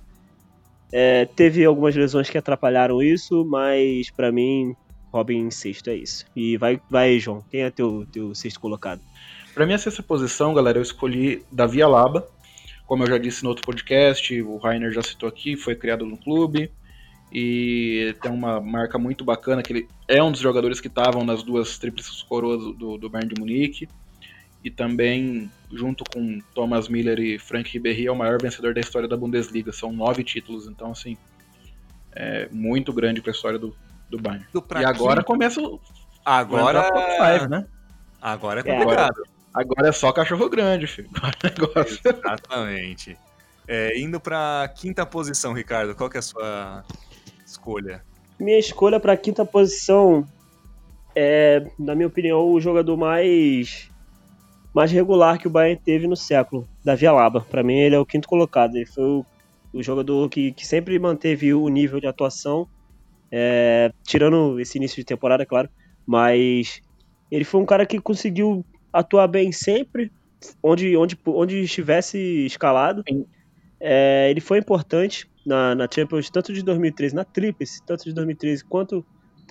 É, 0.92 1.24
teve 1.24 1.64
algumas 1.64 1.94
lesões 1.94 2.28
que 2.28 2.36
atrapalharam 2.36 3.02
isso, 3.02 3.44
mas 3.44 4.10
para 4.10 4.30
mim, 4.30 4.74
Robin 5.12 5.46
em 5.46 5.50
sexto 5.50 5.88
é 5.88 5.94
isso. 5.94 6.26
E 6.36 6.56
vai, 6.56 6.80
vai 6.90 7.18
João, 7.18 7.44
quem 7.50 7.62
é 7.62 7.70
teu, 7.70 8.06
teu 8.12 8.34
sexto 8.34 8.60
colocado? 8.60 9.00
Para 9.54 9.64
minha 9.64 9.78
sexta 9.78 10.02
posição, 10.02 10.52
galera, 10.52 10.78
eu 10.78 10.82
escolhi 10.82 11.44
Davi 11.50 11.82
Alaba. 11.82 12.26
Como 12.86 13.04
eu 13.04 13.06
já 13.06 13.16
disse 13.16 13.42
no 13.42 13.50
outro 13.50 13.64
podcast, 13.64 14.42
o 14.42 14.56
Rainer 14.58 14.92
já 14.92 15.02
citou 15.02 15.28
aqui, 15.28 15.56
foi 15.56 15.74
criado 15.74 16.04
no 16.04 16.16
clube 16.16 16.70
e 17.32 18.14
tem 18.20 18.30
uma 18.30 18.60
marca 18.60 18.98
muito 18.98 19.24
bacana 19.24 19.62
que 19.62 19.72
ele 19.72 19.88
é 20.06 20.22
um 20.22 20.30
dos 20.30 20.40
jogadores 20.40 20.80
que 20.80 20.88
estavam 20.88 21.24
nas 21.24 21.42
duas 21.42 21.78
tríplices 21.78 22.22
coroas 22.22 22.60
do, 22.76 22.98
do 22.98 23.08
Bayern 23.08 23.34
de 23.34 23.40
Munique 23.40 23.88
e 24.62 24.70
também 24.70 25.50
junto 25.72 26.04
com 26.04 26.40
Thomas 26.54 26.88
Miller 26.88 27.18
e 27.18 27.38
Frank 27.38 27.70
Ribéry 27.70 28.06
é 28.06 28.12
o 28.12 28.16
maior 28.16 28.40
vencedor 28.40 28.74
da 28.74 28.80
história 28.80 29.08
da 29.08 29.16
Bundesliga, 29.16 29.72
são 29.72 29.92
nove 29.92 30.22
títulos, 30.22 30.66
então 30.66 30.92
assim 30.92 31.16
é 32.14 32.48
muito 32.52 32.92
grande 32.92 33.22
para 33.22 33.30
a 33.30 33.34
história 33.34 33.58
do, 33.58 33.74
do 34.10 34.18
Bayern. 34.18 34.46
E 34.78 34.84
agora 34.84 35.24
começa 35.24 35.60
o 35.60 35.80
agora 36.24 36.82
top 36.82 37.38
5, 37.38 37.48
né? 37.48 37.66
Agora 38.20 38.60
é 38.60 38.62
complicado. 38.62 39.22
É, 39.26 39.32
Agora 39.54 39.88
é 39.88 39.92
só 39.92 40.10
cachorro 40.12 40.48
grande, 40.48 40.86
filho. 40.86 41.10
Exatamente. 42.04 43.18
É, 43.68 43.98
indo 44.00 44.18
para 44.18 44.72
quinta 44.76 45.04
posição, 45.04 45.52
Ricardo, 45.52 45.94
qual 45.94 46.08
que 46.08 46.16
é 46.16 46.20
a 46.20 46.22
sua 46.22 46.84
escolha? 47.52 48.02
Minha 48.38 48.58
escolha 48.58 48.98
para 48.98 49.16
quinta 49.16 49.44
posição 49.44 50.26
é, 51.14 51.66
na 51.78 51.94
minha 51.94 52.06
opinião, 52.06 52.50
o 52.50 52.60
jogador 52.60 52.96
mais 52.96 53.90
mais 54.74 54.90
regular 54.90 55.38
que 55.38 55.46
o 55.46 55.50
Bayern 55.50 55.78
teve 55.84 56.06
no 56.06 56.16
século, 56.16 56.66
Davi 56.82 57.06
Alaba. 57.06 57.42
Para 57.42 57.62
mim, 57.62 57.74
ele 57.74 57.94
é 57.94 57.98
o 57.98 58.06
quinto 58.06 58.26
colocado. 58.26 58.74
Ele 58.74 58.86
foi 58.86 59.04
o, 59.04 59.26
o 59.70 59.82
jogador 59.82 60.30
que, 60.30 60.52
que, 60.52 60.66
sempre 60.66 60.98
manteve 60.98 61.52
o 61.52 61.68
nível 61.68 62.00
de 62.00 62.06
atuação, 62.06 62.66
é, 63.30 63.92
tirando 64.02 64.58
esse 64.58 64.78
início 64.78 64.96
de 64.96 65.04
temporada, 65.04 65.44
claro. 65.44 65.68
Mas 66.06 66.80
ele 67.30 67.44
foi 67.44 67.60
um 67.60 67.66
cara 67.66 67.84
que 67.84 68.00
conseguiu 68.00 68.64
atuar 68.90 69.28
bem 69.28 69.52
sempre, 69.52 70.10
onde, 70.62 70.96
onde, 70.96 71.18
onde 71.26 71.60
estivesse 71.60 72.18
escalado. 72.46 73.04
É, 73.78 74.30
ele 74.30 74.40
foi 74.40 74.58
importante 74.58 75.28
na, 75.44 75.74
na 75.74 75.88
Champions, 75.92 76.30
tanto 76.30 76.52
de 76.52 76.62
2013, 76.62 77.14
na 77.14 77.24
Tríplice, 77.24 77.82
tanto 77.84 78.04
de 78.04 78.12
2013 78.12 78.64
quanto. 78.64 79.04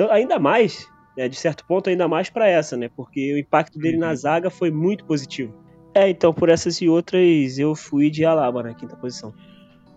Ainda 0.10 0.40
mais, 0.40 0.88
né, 1.16 1.28
de 1.28 1.36
certo 1.36 1.66
ponto, 1.66 1.90
ainda 1.90 2.08
mais 2.08 2.30
para 2.30 2.48
essa, 2.48 2.76
né? 2.76 2.90
Porque 2.96 3.34
o 3.34 3.38
impacto 3.38 3.78
dele 3.78 3.96
uhum. 3.96 4.02
na 4.02 4.16
zaga 4.16 4.50
foi 4.50 4.72
muito 4.72 5.06
positivo. 5.06 5.54
É, 5.94 6.10
então 6.10 6.34
por 6.34 6.50
essas 6.50 6.82
e 6.82 6.88
outras 6.88 7.58
eu 7.60 7.76
fui 7.76 8.10
de 8.10 8.24
Alaba 8.24 8.64
na 8.64 8.74
quinta 8.74 8.96
posição. 8.96 9.34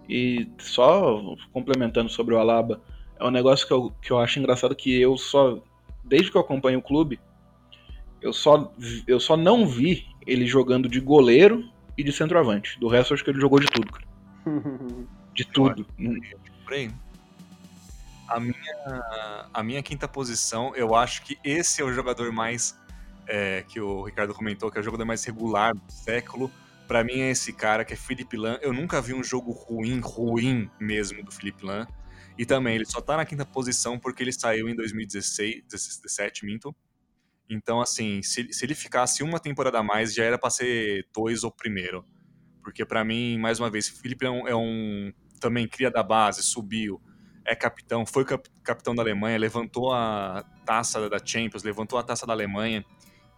E 0.09 0.49
só 0.59 1.37
complementando 1.53 2.11
sobre 2.11 2.35
o 2.35 2.39
Alaba, 2.39 2.83
é 3.19 3.25
um 3.25 3.31
negócio 3.31 3.67
que 3.67 3.73
eu, 3.73 3.93
que 4.03 4.11
eu 4.11 4.19
acho 4.19 4.39
engraçado 4.39 4.75
que 4.75 5.01
eu 5.01 5.17
só, 5.17 5.63
desde 6.05 6.31
que 6.31 6.37
eu 6.37 6.41
acompanho 6.41 6.81
o 6.81 6.83
clube, 6.83 7.21
eu 8.21 8.33
só, 8.33 8.73
eu 9.07 9.21
só 9.21 9.37
não 9.37 9.67
vi 9.67 10.05
ele 10.27 10.47
jogando 10.47 10.89
de 10.89 11.01
goleiro 11.01 11.65
e 11.97 12.03
de 12.03 12.13
centroavante. 12.13 12.79
Do 12.81 12.89
resto, 12.89 13.13
eu 13.13 13.15
acho 13.15 13.25
que 13.25 13.31
ele 13.31 13.41
jogou 13.41 13.61
de 13.61 13.67
tudo, 13.67 13.91
cara. 13.93 14.07
De 15.35 15.45
tudo. 15.45 15.87
A 18.29 18.41
minha, 18.41 19.49
a 19.53 19.63
minha 19.63 19.83
quinta 19.83 20.09
posição, 20.09 20.75
eu 20.75 20.95
acho 20.95 21.23
que 21.23 21.39
esse 21.45 21.83
é 21.83 21.85
o 21.85 21.93
jogador 21.93 22.33
mais. 22.33 22.79
É, 23.27 23.65
que 23.67 23.81
o 23.81 24.03
Ricardo 24.03 24.35
comentou, 24.35 24.71
que 24.71 24.77
é 24.77 24.81
o 24.81 24.85
jogador 24.85 25.05
mais 25.05 25.25
regular 25.25 25.75
do 25.75 25.93
século. 25.93 26.51
Para 26.87 27.03
mim 27.03 27.21
é 27.21 27.31
esse 27.31 27.53
cara, 27.55 27.85
que 27.85 27.95
é 27.95 27.97
Felipe 27.97 28.37
Lan. 28.37 28.59
Eu 28.61 28.73
nunca 28.73 29.01
vi 29.01 29.15
um 29.15 29.25
jogo 29.25 29.51
ruim, 29.51 29.99
ruim 30.01 30.71
mesmo 30.79 31.23
do 31.23 31.33
Felipe 31.33 31.65
Lan. 31.65 31.87
E 32.37 32.45
também, 32.45 32.75
ele 32.75 32.85
só 32.85 33.01
tá 33.01 33.17
na 33.17 33.25
quinta 33.25 33.47
posição 33.47 33.99
porque 33.99 34.23
ele 34.23 34.33
saiu 34.33 34.69
em 34.69 34.75
2016, 34.75 35.65
17, 35.71 36.45
minto. 36.45 36.75
Então, 37.49 37.81
assim, 37.81 38.23
se, 38.23 38.53
se 38.53 38.65
ele 38.65 38.75
ficasse 38.75 39.23
uma 39.23 39.39
temporada 39.39 39.79
a 39.79 39.83
mais, 39.83 40.13
já 40.13 40.25
era 40.25 40.39
para 40.39 40.51
ser 40.51 41.07
dois 41.15 41.45
ou 41.45 41.51
primeiro. 41.51 42.05
Porque, 42.63 42.85
para 42.85 43.05
mim, 43.05 43.39
mais 43.39 43.61
uma 43.61 43.71
vez, 43.71 43.89
o 43.89 44.01
Felipe 44.01 44.27
é 44.27 44.31
um, 44.31 44.49
é 44.49 44.57
um, 44.57 45.13
também 45.41 45.69
cria 45.69 45.91
da 45.91 46.03
base, 46.03 46.43
subiu, 46.43 47.01
é 47.45 47.55
capitão, 47.55 48.07
foi 48.07 48.25
cap, 48.25 48.49
capitão 48.63 48.95
da 48.95 49.03
Alemanha, 49.03 49.39
levantou 49.39 49.93
a 49.93 50.45
taça 50.65 51.09
da 51.09 51.19
Champions, 51.25 51.63
levantou 51.63 51.99
a 51.99 52.03
taça 52.03 52.27
da 52.27 52.33
Alemanha. 52.33 52.85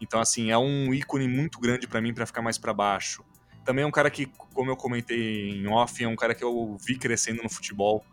Então, 0.00 0.21
assim, 0.21 0.50
é 0.50 0.59
um 0.59 0.93
ícone 0.95 1.26
muito 1.26 1.59
grande 1.59 1.87
para 1.87 2.00
mim 2.00 2.15
para 2.15 2.26
ficar 2.26 2.43
mais 2.43 2.59
para 2.59 2.73
baixo. 2.73 3.25
Também 3.65 3.83
é 3.83 3.87
um 3.87 3.91
cara 3.91 4.11
que, 4.11 4.26
como 4.55 4.71
eu 4.71 4.76
comentei 4.76 5.50
em 5.50 5.67
off, 5.67 6.03
é 6.03 6.07
um 6.07 6.15
cara 6.15 6.35
que 6.35 6.45
eu 6.45 6.76
vi 6.87 6.97
crescendo 6.97 7.43
no 7.43 7.49
futebol. 7.49 8.05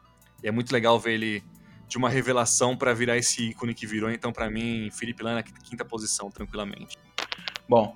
E 0.41 0.47
é 0.47 0.51
muito 0.51 0.71
legal 0.71 0.99
ver 0.99 1.13
ele 1.13 1.43
de 1.87 1.97
uma 1.97 2.09
revelação 2.09 2.75
para 2.75 2.93
virar 2.93 3.17
esse 3.17 3.49
ícone 3.49 3.73
que 3.73 3.85
virou. 3.85 4.09
Então, 4.09 4.33
para 4.33 4.49
mim, 4.49 4.89
Felipe 4.91 5.21
Lan 5.21 5.35
na 5.35 5.43
quinta 5.43 5.85
posição, 5.85 6.31
tranquilamente. 6.31 6.97
Bom, 7.69 7.95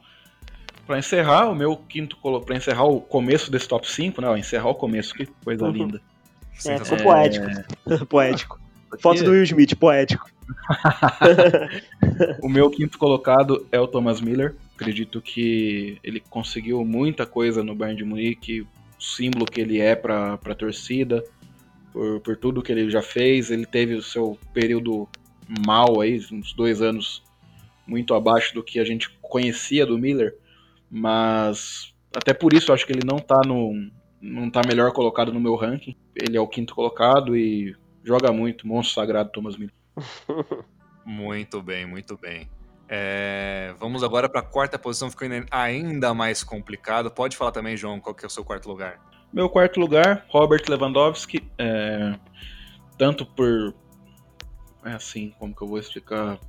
para 0.87 0.97
encerrar 0.97 1.49
o 1.49 1.55
meu 1.55 1.75
quinto 1.75 2.17
para 2.45 2.55
encerrar 2.55 2.85
o 2.85 3.01
começo 3.01 3.51
desse 3.51 3.67
top 3.67 3.87
5, 3.87 4.21
né? 4.21 4.39
Encerrar 4.39 4.69
o 4.69 4.75
começo, 4.75 5.13
que 5.13 5.27
coisa 5.43 5.65
uhum. 5.65 5.71
linda. 5.71 6.01
É, 6.65 6.79
foi 6.79 6.97
poético. 6.97 7.45
poético. 8.07 8.59
Foto 9.01 9.21
do 9.21 9.31
Will 9.31 9.43
Smith, 9.43 9.75
poético. 9.75 10.31
o 12.41 12.47
meu 12.47 12.69
quinto 12.69 12.97
colocado 12.97 13.67
é 13.69 13.79
o 13.79 13.87
Thomas 13.87 14.21
Miller. 14.21 14.55
Acredito 14.75 15.21
que 15.21 15.99
ele 16.01 16.21
conseguiu 16.21 16.83
muita 16.85 17.25
coisa 17.25 17.61
no 17.63 17.75
Bayern 17.75 17.97
de 17.97 18.05
Munique, 18.05 18.61
o 18.61 18.67
símbolo 18.97 19.45
que 19.45 19.59
ele 19.59 19.81
é 19.81 19.93
para 19.93 20.35
a 20.35 20.55
torcida, 20.55 21.21
por, 21.91 22.21
por 22.21 22.37
tudo 22.37 22.61
que 22.61 22.71
ele 22.71 22.89
já 22.89 23.01
fez. 23.01 23.51
Ele 23.51 23.65
teve 23.65 23.93
o 23.93 24.01
seu 24.01 24.39
período 24.53 25.07
mal 25.67 25.99
aí, 25.99 26.19
uns 26.31 26.53
dois 26.53 26.81
anos 26.81 27.21
muito 27.85 28.13
abaixo 28.13 28.53
do 28.53 28.63
que 28.63 28.79
a 28.79 28.85
gente 28.85 29.09
conhecia 29.21 29.85
do 29.85 29.97
Miller, 29.97 30.35
mas 30.89 31.93
até 32.15 32.33
por 32.33 32.53
isso 32.53 32.71
eu 32.71 32.75
acho 32.75 32.85
que 32.85 32.93
ele 32.93 33.05
não 33.05 33.19
tá 33.19 33.41
no 33.45 33.73
não 34.19 34.49
tá 34.49 34.61
melhor 34.65 34.91
colocado 34.91 35.31
no 35.31 35.39
meu 35.39 35.55
ranking. 35.55 35.95
Ele 36.15 36.37
é 36.37 36.41
o 36.41 36.47
quinto 36.47 36.73
colocado 36.73 37.37
e 37.37 37.75
joga 38.03 38.31
muito, 38.31 38.67
monstro 38.67 38.95
sagrado 38.95 39.31
Thomas 39.31 39.55
Miller. 39.55 39.73
muito 41.05 41.61
bem, 41.61 41.85
muito 41.85 42.17
bem. 42.17 42.49
É, 42.89 43.75
vamos 43.79 44.03
agora 44.03 44.29
para 44.29 44.39
a 44.39 44.43
quarta 44.43 44.79
posição, 44.79 45.11
ficando 45.11 45.45
ainda 45.51 46.13
mais 46.13 46.43
complicado. 46.43 47.11
Pode 47.11 47.35
falar 47.35 47.51
também, 47.51 47.75
João, 47.75 47.99
qual 47.99 48.15
que 48.15 48.25
é 48.25 48.27
o 48.27 48.31
seu 48.31 48.45
quarto 48.45 48.67
lugar? 48.67 48.99
Meu 49.31 49.49
quarto 49.49 49.79
lugar, 49.79 50.25
Robert 50.29 50.63
Lewandowski. 50.67 51.43
É, 51.57 52.17
tanto 52.97 53.25
por. 53.25 53.73
É 54.85 54.93
assim, 54.93 55.33
como 55.37 55.53
que 55.53 55.61
eu 55.61 55.67
vou 55.67 55.79
explicar? 55.79 56.39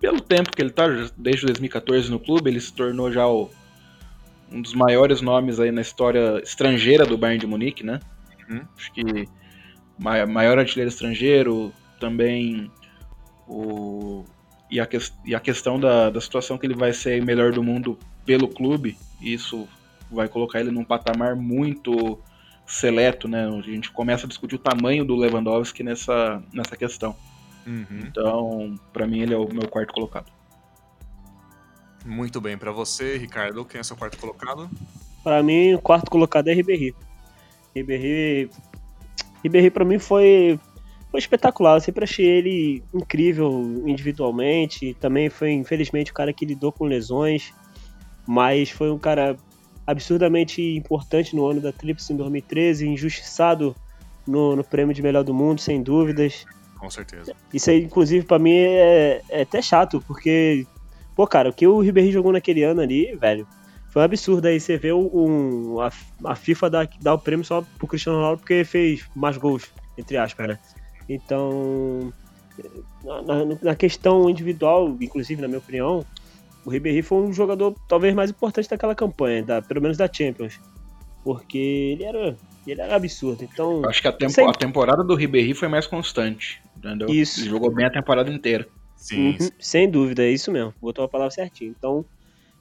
Pelo 0.00 0.20
tempo 0.20 0.50
que 0.50 0.60
ele 0.62 0.70
tá, 0.70 0.86
desde 1.16 1.46
2014 1.46 2.10
no 2.10 2.20
clube, 2.20 2.50
ele 2.50 2.60
se 2.60 2.72
tornou 2.72 3.10
já 3.10 3.26
o, 3.26 3.50
um 4.52 4.60
dos 4.60 4.74
maiores 4.74 5.20
nomes 5.20 5.58
aí 5.58 5.70
na 5.70 5.80
história 5.80 6.40
estrangeira 6.42 7.06
do 7.06 7.16
Bayern 7.16 7.40
de 7.40 7.46
Munique, 7.46 7.84
né? 7.84 8.00
Uhum. 8.48 8.62
Acho 8.76 8.92
que 8.92 9.28
maior 9.98 10.58
artilheiro 10.58 10.90
estrangeiro, 10.90 11.72
também 11.98 12.70
o 13.48 14.24
e 14.70 14.80
a, 14.80 14.86
que, 14.86 14.98
e 15.24 15.34
a 15.34 15.40
questão 15.40 15.78
da, 15.78 16.10
da 16.10 16.20
situação 16.20 16.58
que 16.58 16.66
ele 16.66 16.74
vai 16.74 16.92
ser 16.92 17.22
melhor 17.24 17.52
do 17.52 17.62
mundo 17.62 17.98
pelo 18.24 18.48
clube, 18.48 18.96
isso 19.20 19.68
vai 20.10 20.28
colocar 20.28 20.60
ele 20.60 20.70
num 20.70 20.84
patamar 20.84 21.36
muito 21.36 22.18
seleto, 22.66 23.28
né? 23.28 23.46
A 23.46 23.60
gente 23.62 23.90
começa 23.92 24.26
a 24.26 24.28
discutir 24.28 24.56
o 24.56 24.58
tamanho 24.58 25.04
do 25.04 25.14
Lewandowski 25.14 25.82
nessa, 25.82 26.42
nessa 26.52 26.76
questão. 26.76 27.14
Uhum. 27.66 28.00
Então, 28.06 28.80
para 28.92 29.06
mim, 29.06 29.20
ele 29.20 29.34
é 29.34 29.36
o 29.36 29.52
meu 29.52 29.68
quarto 29.68 29.92
colocado. 29.92 30.30
Muito 32.04 32.40
bem. 32.40 32.56
Para 32.56 32.70
você, 32.70 33.18
Ricardo, 33.18 33.64
quem 33.64 33.80
é 33.80 33.82
seu 33.82 33.96
quarto 33.96 34.16
colocado? 34.16 34.70
Para 35.24 35.42
mim, 35.42 35.74
o 35.74 35.80
quarto 35.80 36.08
colocado 36.08 36.48
é 36.48 36.54
Ribéry. 36.54 36.94
Ribéry, 37.74 38.48
Ribéry 39.42 39.70
para 39.70 39.84
mim 39.84 39.98
foi 39.98 40.58
foi 41.10 41.18
espetacular. 41.18 41.76
Eu 41.76 41.80
sempre 41.80 42.04
achei 42.04 42.26
ele 42.26 42.84
incrível 42.94 43.82
individualmente. 43.86 44.94
Também 45.00 45.28
foi, 45.28 45.52
infelizmente, 45.52 46.12
o 46.12 46.14
cara 46.14 46.32
que 46.32 46.44
lidou 46.44 46.70
com 46.70 46.84
lesões, 46.84 47.52
mas 48.26 48.70
foi 48.70 48.90
um 48.90 48.98
cara 48.98 49.36
absurdamente 49.86 50.62
importante 50.62 51.34
no 51.34 51.46
ano 51.46 51.60
da 51.60 51.72
Tríplice 51.72 52.12
em 52.12 52.16
2013, 52.16 52.88
injustiçado 52.88 53.74
no, 54.26 54.56
no 54.56 54.64
prêmio 54.64 54.94
de 54.94 55.02
melhor 55.02 55.24
do 55.24 55.32
mundo, 55.32 55.60
sem 55.60 55.82
dúvidas. 55.82 56.44
Com 56.86 56.90
certeza. 56.90 57.34
Isso 57.52 57.68
aí, 57.68 57.82
inclusive, 57.82 58.24
para 58.24 58.38
mim 58.38 58.54
é, 58.54 59.20
é 59.28 59.42
até 59.42 59.60
chato, 59.60 60.00
porque, 60.06 60.64
pô, 61.16 61.26
cara, 61.26 61.50
o 61.50 61.52
que 61.52 61.66
o 61.66 61.80
Ribéry 61.80 62.12
jogou 62.12 62.32
naquele 62.32 62.62
ano 62.62 62.80
ali, 62.80 63.12
velho, 63.16 63.44
foi 63.88 64.02
um 64.02 64.04
absurdo. 64.04 64.46
Aí 64.46 64.60
você 64.60 64.78
vê 64.78 64.92
um, 64.92 65.80
a, 65.80 65.90
a 66.26 66.36
FIFA 66.36 66.70
dar, 66.70 66.88
dar 67.00 67.14
o 67.14 67.18
prêmio 67.18 67.44
só 67.44 67.64
pro 67.76 67.88
Cristiano 67.88 68.18
Ronaldo 68.18 68.38
porque 68.38 68.64
fez 68.64 69.04
mais 69.16 69.36
gols, 69.36 69.68
entre 69.98 70.16
aspas, 70.16 70.46
né? 70.46 70.58
Então, 71.08 72.12
na, 73.02 73.44
na, 73.60 73.74
questão 73.74 74.30
individual, 74.30 74.96
inclusive 75.00 75.42
na 75.42 75.48
minha 75.48 75.58
opinião, 75.58 76.06
o 76.64 76.70
Ribéry 76.70 77.02
foi 77.02 77.18
um 77.18 77.32
jogador 77.32 77.74
talvez 77.88 78.14
mais 78.14 78.30
importante 78.30 78.70
daquela 78.70 78.94
campanha, 78.94 79.42
da, 79.42 79.60
pelo 79.60 79.82
menos 79.82 79.96
da 79.96 80.08
Champions. 80.12 80.60
Porque 81.24 81.58
ele 81.58 82.04
era, 82.04 82.36
ele 82.64 82.80
era 82.80 82.94
absurdo. 82.94 83.42
Então, 83.42 83.84
acho 83.86 84.00
que 84.00 84.06
a, 84.06 84.12
tempo, 84.12 84.48
a 84.48 84.52
temporada 84.54 85.02
do 85.02 85.16
Ribéry 85.16 85.52
foi 85.52 85.66
mais 85.66 85.88
constante. 85.88 86.64
Entendeu? 86.76 87.08
Isso. 87.08 87.40
Ele 87.40 87.50
jogou 87.50 87.70
bem 87.72 87.86
a 87.86 87.90
temporada 87.90 88.30
inteira. 88.30 88.68
Sim. 88.96 89.36
Uhum, 89.38 89.48
sem 89.58 89.90
dúvida, 89.90 90.22
é 90.24 90.30
isso 90.30 90.50
mesmo. 90.50 90.74
Botou 90.80 91.04
a 91.04 91.08
palavra 91.08 91.30
certinho. 91.30 91.74
Então, 91.76 92.04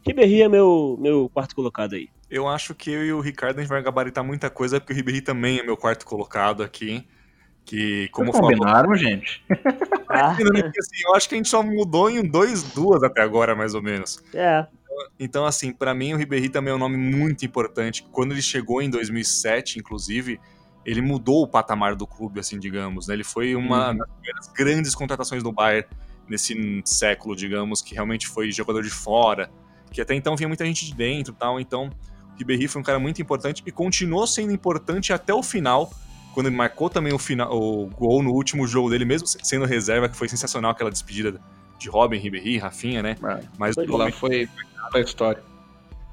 Ribéry 0.06 0.42
é 0.42 0.50
meu, 0.50 0.98
meu 1.00 1.30
quarto 1.30 1.56
colocado 1.56 1.96
aí. 1.96 2.10
Eu 2.30 2.48
acho 2.48 2.76
que 2.76 2.92
eu 2.92 3.06
e 3.06 3.14
o 3.14 3.20
Ricardo 3.20 3.58
a 3.58 3.62
gente 3.62 3.70
vai 3.70 3.82
gabaritar 3.82 4.24
muita 4.24 4.50
coisa, 4.50 4.80
porque 4.80 4.94
o 4.94 4.96
Ribéry 4.96 5.22
também 5.22 5.60
é 5.60 5.64
meu 5.64 5.78
quarto 5.78 6.06
colocado 6.06 6.62
aqui. 6.62 7.06
Que, 7.64 8.08
como 8.10 8.32
Vocês 8.32 8.42
combinaram, 8.42 8.90
falou... 8.90 8.98
gente? 8.98 9.44
Ah. 10.08 10.32
assim, 10.32 11.04
eu 11.04 11.16
acho 11.16 11.28
que 11.28 11.36
a 11.36 11.38
gente 11.38 11.50
só 11.50 11.62
mudou 11.62 12.10
em 12.10 12.24
dois, 12.24 12.64
duas 12.64 13.04
até 13.04 13.22
agora, 13.22 13.54
mais 13.54 13.74
ou 13.74 13.82
menos. 13.82 14.24
É. 14.34 14.66
Então, 15.20 15.46
assim, 15.46 15.74
para 15.74 15.94
mim 15.94 16.14
o 16.14 16.18
Ribéry 16.18 16.48
também 16.48 16.72
é 16.72 16.76
um 16.76 16.80
nome 16.80 16.96
muito 16.96 17.44
importante. 17.44 18.06
Quando 18.12 18.32
ele 18.32 18.42
chegou 18.42 18.82
em 18.82 18.90
2007, 18.90 19.80
inclusive, 19.80 20.40
ele 20.86 21.02
mudou 21.02 21.42
o 21.42 21.48
patamar 21.48 21.96
do 21.96 22.06
clube, 22.06 22.40
assim, 22.40 22.60
digamos. 22.60 23.08
Né? 23.08 23.16
Ele 23.16 23.24
foi 23.24 23.56
uma 23.56 23.92
uhum. 23.92 23.98
das 23.98 24.48
grandes 24.54 24.94
contratações 24.94 25.42
do 25.42 25.52
Bayern 25.52 25.88
nesse 26.30 26.82
século, 26.86 27.36
digamos, 27.36 27.82
que 27.82 27.94
realmente 27.94 28.28
foi 28.28 28.52
jogador 28.52 28.84
de 28.84 28.90
fora, 28.90 29.50
que 29.92 30.02
até 30.02 30.14
então 30.14 30.36
vinha 30.36 30.48
muita 30.48 30.66
gente 30.66 30.86
de 30.86 30.94
dentro 30.94 31.34
tal. 31.34 31.60
Então, 31.60 31.90
o 32.34 32.38
Ribéry 32.38 32.68
foi 32.68 32.82
um 32.82 32.84
cara 32.84 33.00
muito 33.00 33.22
importante 33.22 33.64
e 33.66 33.72
continuou 33.72 34.28
sendo 34.28 34.52
importante 34.52 35.12
até 35.12 35.34
o 35.34 35.42
final, 35.42 35.92
quando 36.34 36.48
ele 36.48 36.56
marcou 36.56 36.90
também 36.90 37.14
o, 37.14 37.20
final, 37.20 37.52
o 37.52 37.88
gol 37.88 38.22
no 38.22 38.32
último 38.32 38.68
jogo 38.68 38.90
dele, 38.90 39.06
mesmo 39.06 39.28
sendo 39.28 39.66
reserva, 39.66 40.10
que 40.10 40.16
foi 40.16 40.28
sensacional 40.28 40.72
aquela 40.72 40.92
despedida 40.92 41.40
de 41.80 41.90
Robin, 41.90 42.18
Ribéry, 42.18 42.58
Rafinha, 42.58 43.02
né? 43.02 43.16
É, 43.24 43.44
Mas 43.58 43.76
foi, 43.76 43.88
lá 43.88 44.12
foi 44.12 44.50
a 44.94 45.00
história. 45.00 45.44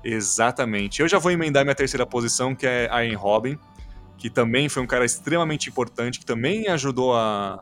Exatamente. 0.05 1.01
Eu 1.01 1.09
já 1.09 1.19
vou 1.19 1.31
emendar 1.31 1.65
minha 1.65 1.75
terceira 1.75 2.07
posição, 2.07 2.55
que 2.55 2.67
é 2.67 2.89
Ian 3.05 3.19
Robin, 3.19 3.59
que 4.23 4.31
também 4.31 4.69
foi 4.69 4.81
um 4.81 4.87
cara 4.87 5.05
extremamente 5.05 5.69
importante, 5.69 6.21
que 6.21 6.25
também 6.25 6.69
ajudou 6.69 7.13
a, 7.13 7.61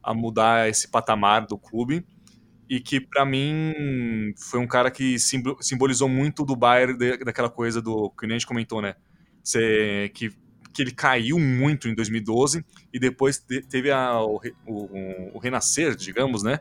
a 0.00 0.14
mudar 0.14 0.68
esse 0.68 0.86
patamar 0.86 1.44
do 1.44 1.58
clube 1.58 2.06
e 2.70 2.78
que 2.78 3.00
para 3.00 3.24
mim 3.24 4.32
foi 4.38 4.60
um 4.60 4.68
cara 4.68 4.88
que 4.88 5.16
simbolizou 5.18 6.08
muito 6.08 6.44
do 6.44 6.54
Bayern 6.54 6.96
daquela 7.24 7.50
coisa 7.50 7.82
do 7.82 8.08
que 8.10 8.24
a 8.24 8.28
gente 8.28 8.46
comentou, 8.46 8.80
né? 8.80 8.94
Cê, 9.42 10.08
que 10.14 10.30
que 10.72 10.82
ele 10.82 10.92
caiu 10.92 11.40
muito 11.40 11.88
em 11.88 11.94
2012 11.94 12.64
e 12.92 13.00
depois 13.00 13.44
teve 13.68 13.90
a, 13.90 14.20
o, 14.20 14.40
o, 14.64 15.30
o, 15.34 15.38
renascer, 15.38 15.96
digamos, 15.96 16.44
né? 16.44 16.60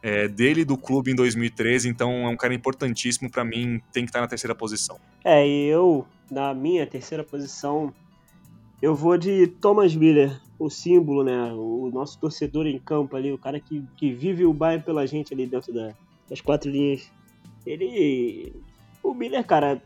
É, 0.00 0.28
dele 0.28 0.64
do 0.64 0.78
clube 0.78 1.10
em 1.10 1.14
2013, 1.14 1.88
então 1.88 2.10
é 2.24 2.28
um 2.28 2.36
cara 2.36 2.54
importantíssimo 2.54 3.28
para 3.28 3.44
mim, 3.44 3.82
tem 3.92 4.04
que 4.04 4.10
estar 4.10 4.20
na 4.20 4.28
terceira 4.28 4.54
posição. 4.54 4.98
É, 5.24 5.44
eu, 5.44 6.06
na 6.30 6.54
minha 6.54 6.86
terceira 6.86 7.24
posição, 7.24 7.92
eu 8.80 8.94
vou 8.94 9.18
de 9.18 9.46
Thomas 9.46 9.94
Miller, 9.94 10.40
o 10.58 10.70
símbolo, 10.70 11.24
né? 11.24 11.52
O 11.52 11.90
nosso 11.92 12.18
torcedor 12.18 12.66
em 12.66 12.78
campo 12.78 13.16
ali, 13.16 13.32
o 13.32 13.38
cara 13.38 13.58
que, 13.58 13.82
que 13.96 14.12
vive 14.12 14.44
o 14.44 14.52
bairro 14.52 14.82
pela 14.82 15.06
gente 15.06 15.34
ali 15.34 15.46
dentro 15.46 15.72
da, 15.72 15.92
das 16.28 16.40
quatro 16.40 16.70
linhas. 16.70 17.10
Ele. 17.66 18.52
O 19.02 19.14
Miller, 19.14 19.44
cara, 19.44 19.82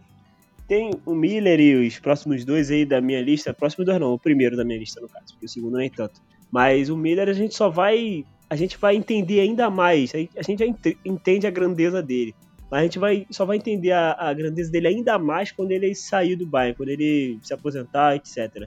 tem 0.67 0.91
o 1.05 1.15
Miller 1.15 1.61
e 1.61 1.87
os 1.87 1.99
próximos 1.99 2.45
dois 2.45 2.71
aí 2.71 2.85
da 2.85 3.01
minha 3.01 3.21
lista. 3.21 3.55
Próximos 3.55 3.87
dois 3.87 4.01
não, 4.01 4.15
o 4.15 4.19
primeiro 4.19 4.57
da 4.57 4.65
minha 4.65 4.79
lista, 4.79 5.01
no 5.01 5.09
caso, 5.09 5.33
porque 5.33 5.47
o 5.47 5.49
segundo 5.49 5.75
não 5.75 5.81
é 5.81 5.89
tanto. 5.89 6.21
Mas 6.51 6.91
o 6.91 6.97
Miller 6.97 7.29
a 7.29 7.33
gente 7.33 7.55
só 7.55 7.69
vai. 7.69 8.25
A 8.49 8.57
gente 8.57 8.77
vai 8.77 8.95
entender 8.95 9.41
ainda 9.41 9.71
mais. 9.71 10.13
A 10.15 10.43
gente 10.43 10.59
já 10.59 10.67
entende 11.05 11.47
a 11.47 11.51
grandeza 11.51 12.03
dele. 12.03 12.35
Mas 12.71 12.81
a 12.81 12.83
gente 12.85 12.99
vai, 12.99 13.27
só 13.31 13.45
vai 13.45 13.59
entender 13.59 13.93
a, 13.93 14.13
a 14.19 14.33
grandeza 14.33 14.71
dele 14.71 14.89
ainda 14.89 15.19
mais 15.19 15.53
quando 15.53 15.73
ele 15.73 15.95
sair 15.95 16.37
do 16.37 16.47
Bayern, 16.47 16.75
quando 16.75 16.89
ele 16.89 17.39
se 17.43 17.53
aposentar, 17.53 18.17
etc. 18.17 18.67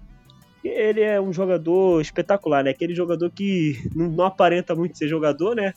Ele 0.67 1.01
é 1.01 1.21
um 1.21 1.32
jogador 1.32 2.01
espetacular, 2.01 2.63
né? 2.63 2.71
Aquele 2.71 2.95
jogador 2.95 3.32
que 3.32 3.78
não, 3.95 4.10
não 4.10 4.25
aparenta 4.25 4.75
muito 4.75 4.97
ser 4.97 5.08
jogador, 5.08 5.56
né? 5.56 5.73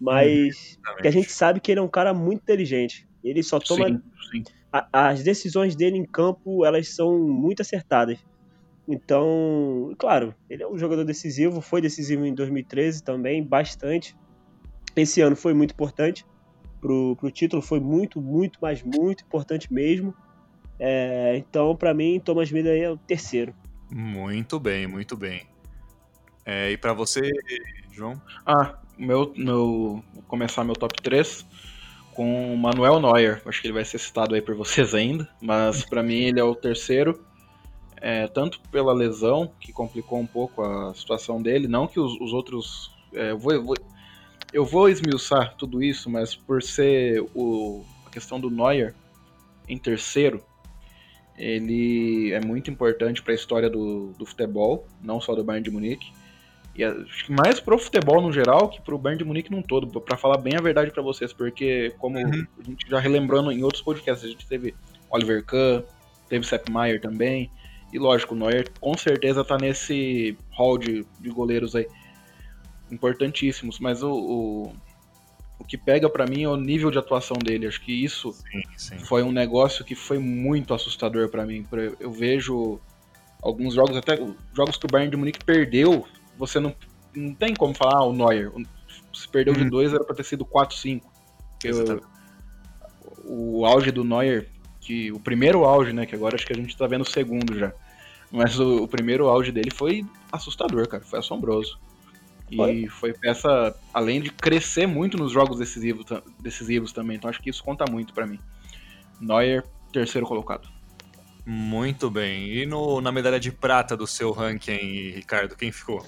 Mas 0.00 0.78
que 1.02 1.08
a 1.08 1.10
gente 1.10 1.30
sabe 1.32 1.60
que 1.60 1.72
ele 1.72 1.80
é 1.80 1.82
um 1.82 1.88
cara 1.88 2.14
muito 2.14 2.42
inteligente. 2.42 3.06
Ele 3.22 3.42
só 3.42 3.58
toma. 3.58 3.88
Sim, 3.88 4.00
sim 4.30 4.44
a, 4.72 5.08
as 5.10 5.22
decisões 5.22 5.74
dele 5.74 5.96
em 5.96 6.04
campo 6.04 6.64
elas 6.64 6.94
são 6.94 7.18
muito 7.18 7.62
acertadas. 7.62 8.18
Então, 8.86 9.94
claro, 9.98 10.34
ele 10.48 10.62
é 10.62 10.68
um 10.68 10.78
jogador 10.78 11.04
decisivo, 11.04 11.60
foi 11.60 11.80
decisivo 11.80 12.24
em 12.24 12.34
2013 12.34 13.02
também, 13.02 13.42
bastante. 13.42 14.16
Esse 14.96 15.20
ano 15.20 15.36
foi 15.36 15.52
muito 15.52 15.72
importante 15.72 16.24
pro, 16.80 17.14
pro 17.16 17.30
título, 17.30 17.60
foi 17.60 17.80
muito, 17.80 18.20
muito, 18.20 18.58
mas 18.62 18.82
muito 18.82 19.24
importante 19.24 19.72
mesmo. 19.72 20.14
É, 20.78 21.36
então, 21.36 21.76
para 21.76 21.92
mim, 21.92 22.20
Thomas 22.24 22.50
Miller 22.50 22.82
é 22.82 22.90
o 22.90 22.96
terceiro. 22.96 23.54
Muito 23.90 24.60
bem, 24.60 24.86
muito 24.86 25.16
bem. 25.16 25.46
É, 26.44 26.70
e 26.70 26.76
para 26.76 26.92
você, 26.92 27.30
João? 27.92 28.20
Ah, 28.44 28.74
meu, 28.96 29.32
meu, 29.36 30.02
vou 30.12 30.22
começar 30.26 30.64
meu 30.64 30.74
top 30.74 31.00
3 31.02 31.46
com 32.14 32.56
Manuel 32.56 33.00
Neuer. 33.00 33.42
Acho 33.46 33.60
que 33.60 33.66
ele 33.68 33.74
vai 33.74 33.84
ser 33.84 33.98
citado 33.98 34.34
aí 34.34 34.42
por 34.42 34.54
vocês 34.54 34.94
ainda, 34.94 35.28
mas 35.40 35.84
para 35.84 36.02
mim 36.02 36.24
ele 36.24 36.40
é 36.40 36.44
o 36.44 36.54
terceiro. 36.54 37.24
É, 38.00 38.28
tanto 38.28 38.60
pela 38.70 38.92
lesão, 38.92 39.50
que 39.58 39.72
complicou 39.72 40.18
um 40.18 40.26
pouco 40.26 40.62
a 40.62 40.94
situação 40.94 41.42
dele, 41.42 41.66
não 41.66 41.86
que 41.86 41.98
os, 41.98 42.12
os 42.20 42.32
outros. 42.32 42.92
É, 43.12 43.30
eu, 43.30 43.38
vou, 43.38 43.52
eu, 43.52 43.64
vou, 43.64 43.76
eu 44.52 44.64
vou 44.64 44.88
esmiuçar 44.88 45.54
tudo 45.56 45.82
isso, 45.82 46.08
mas 46.10 46.34
por 46.34 46.62
ser 46.62 47.20
o, 47.34 47.84
a 48.06 48.10
questão 48.10 48.38
do 48.38 48.50
Neuer 48.50 48.94
em 49.68 49.78
terceiro, 49.78 50.42
ele 51.38 52.32
é 52.32 52.44
muito 52.44 52.70
importante 52.70 53.22
para 53.22 53.32
a 53.32 53.34
história 53.34 53.70
do, 53.70 54.12
do 54.18 54.26
futebol, 54.26 54.86
não 55.02 55.20
só 55.20 55.34
do 55.34 55.44
Bayern 55.44 55.64
de 55.64 55.70
Munique. 55.70 56.12
E 56.74 56.84
acho 56.84 57.26
que 57.26 57.32
mais 57.32 57.58
pro 57.60 57.78
futebol 57.78 58.20
no 58.20 58.32
geral 58.32 58.68
que 58.68 58.80
pro 58.80 58.98
Bayern 58.98 59.18
de 59.18 59.24
Munique 59.24 59.50
num 59.50 59.62
todo, 59.62 60.00
para 60.00 60.16
falar 60.16 60.38
bem 60.38 60.54
a 60.56 60.60
verdade 60.60 60.90
para 60.90 61.02
vocês, 61.02 61.32
porque 61.32 61.94
como 61.98 62.18
uhum. 62.18 62.46
a 62.58 62.62
gente 62.62 62.88
já 62.88 62.98
relembrando 62.98 63.50
em 63.50 63.62
outros 63.62 63.82
podcasts, 63.82 64.24
a 64.24 64.30
gente 64.30 64.46
teve 64.46 64.74
Oliver 65.10 65.44
Kahn, 65.44 65.82
teve 66.28 66.46
Sepp 66.46 66.68
Maier 66.70 67.00
também, 67.00 67.50
e 67.92 67.98
lógico, 67.98 68.34
o 68.34 68.38
Neuer 68.38 68.68
com 68.80 68.96
certeza 68.96 69.44
tá 69.44 69.56
nesse 69.56 70.36
hall 70.50 70.76
de, 70.76 71.06
de 71.20 71.30
goleiros 71.30 71.74
aí 71.74 71.86
importantíssimos, 72.90 73.78
mas 73.78 74.02
o, 74.02 74.12
o, 74.12 74.72
o 75.58 75.64
que 75.64 75.76
pega 75.76 76.08
para 76.08 76.26
mim 76.26 76.44
é 76.44 76.48
o 76.48 76.56
nível 76.56 76.90
de 76.90 76.98
atuação 76.98 77.36
dele. 77.36 77.66
Acho 77.66 77.80
que 77.80 77.92
isso 77.92 78.32
sim, 78.32 78.62
sim. 78.76 78.98
foi 79.00 79.22
um 79.22 79.32
negócio 79.32 79.84
que 79.84 79.94
foi 79.94 80.18
muito 80.18 80.72
assustador 80.72 81.28
para 81.28 81.44
mim. 81.44 81.66
Eu 81.98 82.12
vejo 82.12 82.80
alguns 83.42 83.74
jogos, 83.74 83.96
até 83.96 84.16
jogos 84.52 84.76
que 84.76 84.86
o 84.86 84.88
Bayern 84.88 85.10
de 85.10 85.16
Munique 85.16 85.44
perdeu 85.44 86.06
você 86.38 86.60
não, 86.60 86.74
não 87.14 87.34
tem 87.34 87.54
como 87.54 87.74
falar, 87.74 87.96
ah, 87.96 88.04
o 88.04 88.12
Neuer, 88.12 88.50
se 89.12 89.28
perdeu 89.28 89.52
de 89.52 89.68
2 89.68 89.88
uhum. 89.88 89.96
era 89.96 90.04
pra 90.04 90.14
ter 90.14 90.24
sido 90.24 90.44
4, 90.44 90.76
5. 90.76 91.12
O 93.24 93.66
auge 93.66 93.90
do 93.90 94.04
Neuer, 94.04 94.48
que 94.80 95.10
o 95.10 95.18
primeiro 95.18 95.64
auge, 95.64 95.92
né, 95.92 96.06
que 96.06 96.14
agora 96.14 96.36
acho 96.36 96.46
que 96.46 96.52
a 96.52 96.56
gente 96.56 96.76
tá 96.76 96.86
vendo 96.86 97.02
o 97.02 97.10
segundo 97.10 97.58
já. 97.58 97.72
Mas 98.30 98.58
o, 98.60 98.84
o, 98.84 98.88
primeiro 98.88 99.26
auge 99.26 99.50
dele 99.50 99.70
foi 99.70 100.06
assustador, 100.30 100.86
cara. 100.86 101.02
Foi 101.02 101.18
assombroso. 101.18 101.80
E 102.50 102.56
foi. 102.56 102.86
foi 102.88 103.12
peça, 103.12 103.74
além 103.92 104.20
de 104.20 104.30
crescer 104.30 104.86
muito 104.86 105.16
nos 105.16 105.32
jogos 105.32 105.58
decisivos, 105.58 106.04
decisivos 106.40 106.92
também. 106.92 107.16
Então 107.16 107.28
acho 107.28 107.42
que 107.42 107.50
isso 107.50 107.62
conta 107.62 107.84
muito 107.90 108.12
para 108.14 108.26
mim. 108.26 108.38
Neuer, 109.20 109.64
terceiro 109.92 110.26
colocado. 110.26 110.68
Muito 111.44 112.10
bem. 112.10 112.52
E 112.52 112.66
no, 112.66 113.00
na 113.00 113.10
medalha 113.10 113.40
de 113.40 113.50
prata 113.50 113.96
do 113.96 114.06
seu 114.06 114.32
ranking, 114.32 115.10
Ricardo, 115.12 115.56
quem 115.56 115.72
ficou? 115.72 116.04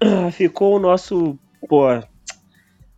Ficou 0.32 0.76
o 0.76 0.78
nosso. 0.78 1.38
Pô. 1.68 1.84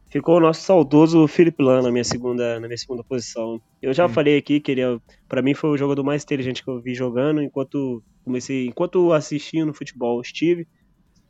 Ficou 0.09 0.37
o 0.37 0.41
nosso 0.41 0.63
saudoso 0.63 1.27
Felipe 1.27 1.63
Lan 1.63 1.83
na 1.83 1.91
minha 1.91 2.05
segunda, 2.05 2.61
na 2.61 2.67
minha 2.67 2.79
segunda 2.79 3.03
posição. 3.03 3.61
Eu 3.81 3.93
já 3.93 4.07
hum. 4.07 4.09
falei 4.09 4.37
aqui 4.37 4.61
que 4.61 4.73
ele, 4.73 4.83
é, 4.83 4.99
para 5.29 5.41
mim, 5.43 5.55
foi 5.55 5.71
o 5.71 5.77
jogador 5.77 6.03
mais 6.03 6.23
inteligente 6.23 6.63
que 6.63 6.71
eu 6.71 6.81
vi 6.81 6.95
jogando 6.95 7.43
enquanto 7.43 8.03
comecei, 8.25 8.67
enquanto 8.67 9.13
assistindo 9.13 9.75
futebol 9.75 10.21
estive. 10.21 10.67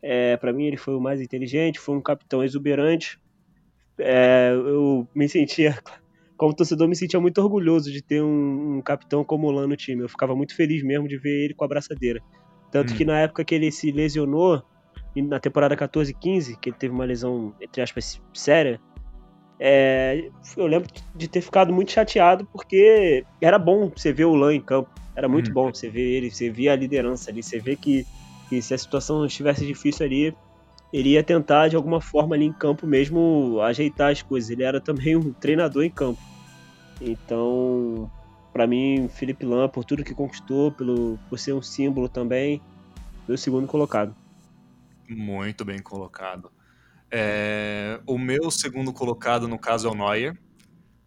É, 0.02 0.36
para 0.36 0.52
mim 0.52 0.64
ele 0.64 0.76
foi 0.76 0.94
o 0.94 1.00
mais 1.00 1.20
inteligente, 1.20 1.78
foi 1.78 1.96
um 1.96 2.00
capitão 2.00 2.42
exuberante. 2.42 3.20
É, 3.98 4.52
eu 4.52 5.06
me 5.14 5.28
sentia, 5.28 5.78
como 6.36 6.54
torcedor, 6.54 6.88
me 6.88 6.96
sentia 6.96 7.20
muito 7.20 7.40
orgulhoso 7.40 7.92
de 7.92 8.02
ter 8.02 8.22
um, 8.22 8.76
um, 8.76 8.82
capitão 8.82 9.22
como 9.24 9.48
o 9.48 9.50
Lan 9.50 9.66
no 9.66 9.76
time. 9.76 10.02
Eu 10.02 10.08
ficava 10.08 10.34
muito 10.34 10.54
feliz 10.54 10.82
mesmo 10.82 11.06
de 11.06 11.18
ver 11.18 11.44
ele 11.44 11.54
com 11.54 11.64
a 11.64 11.68
braçadeira. 11.68 12.20
Tanto 12.70 12.92
hum. 12.92 12.96
que 12.96 13.04
na 13.04 13.18
época 13.18 13.44
que 13.44 13.54
ele 13.54 13.70
se 13.70 13.92
lesionou, 13.92 14.62
na 15.14 15.38
temporada 15.38 15.76
14 15.76 16.14
15, 16.14 16.56
que 16.58 16.70
ele 16.70 16.76
teve 16.78 16.94
uma 16.94 17.04
lesão, 17.04 17.54
entre 17.60 17.82
aspas, 17.82 18.20
séria, 18.32 18.80
é, 19.58 20.30
eu 20.56 20.66
lembro 20.66 20.88
de 21.14 21.28
ter 21.28 21.42
ficado 21.42 21.70
muito 21.70 21.92
chateado 21.92 22.46
porque 22.46 23.26
era 23.42 23.58
bom 23.58 23.92
você 23.94 24.10
ver 24.10 24.24
o 24.24 24.34
Lan 24.34 24.54
em 24.54 24.60
campo. 24.60 24.90
Era 25.14 25.28
muito 25.28 25.50
hum. 25.50 25.54
bom 25.54 25.74
você 25.74 25.90
ver 25.90 26.00
ele, 26.00 26.30
você 26.30 26.48
via 26.48 26.72
a 26.72 26.76
liderança 26.76 27.30
ali, 27.30 27.42
você 27.42 27.58
vê 27.58 27.76
que 27.76 28.06
que 28.50 28.60
se 28.60 28.74
a 28.74 28.78
situação 28.78 29.24
estivesse 29.24 29.64
difícil 29.64 30.04
ali, 30.04 30.36
ele 30.92 31.10
ia 31.10 31.22
tentar 31.22 31.68
de 31.68 31.76
alguma 31.76 32.00
forma 32.00 32.34
ali 32.34 32.46
em 32.46 32.52
campo 32.52 32.84
mesmo 32.84 33.60
ajeitar 33.62 34.10
as 34.10 34.22
coisas. 34.22 34.50
Ele 34.50 34.64
era 34.64 34.80
também 34.80 35.14
um 35.14 35.32
treinador 35.32 35.84
em 35.84 35.90
campo. 35.90 36.20
Então, 37.00 38.10
para 38.52 38.66
mim, 38.66 39.08
Felipe 39.08 39.46
Lam, 39.46 39.68
por 39.68 39.84
tudo 39.84 40.02
que 40.02 40.12
conquistou, 40.12 40.72
pelo, 40.72 41.16
por 41.28 41.38
ser 41.38 41.52
um 41.52 41.62
símbolo 41.62 42.08
também, 42.08 42.60
foi 43.24 43.36
o 43.36 43.38
segundo 43.38 43.68
colocado. 43.68 44.16
Muito 45.08 45.64
bem 45.64 45.78
colocado. 45.78 46.50
É, 47.08 48.00
o 48.04 48.18
meu 48.18 48.50
segundo 48.50 48.92
colocado, 48.92 49.46
no 49.46 49.60
caso, 49.60 49.86
é 49.86 49.90
o 49.92 49.94
Neuer, 49.94 50.36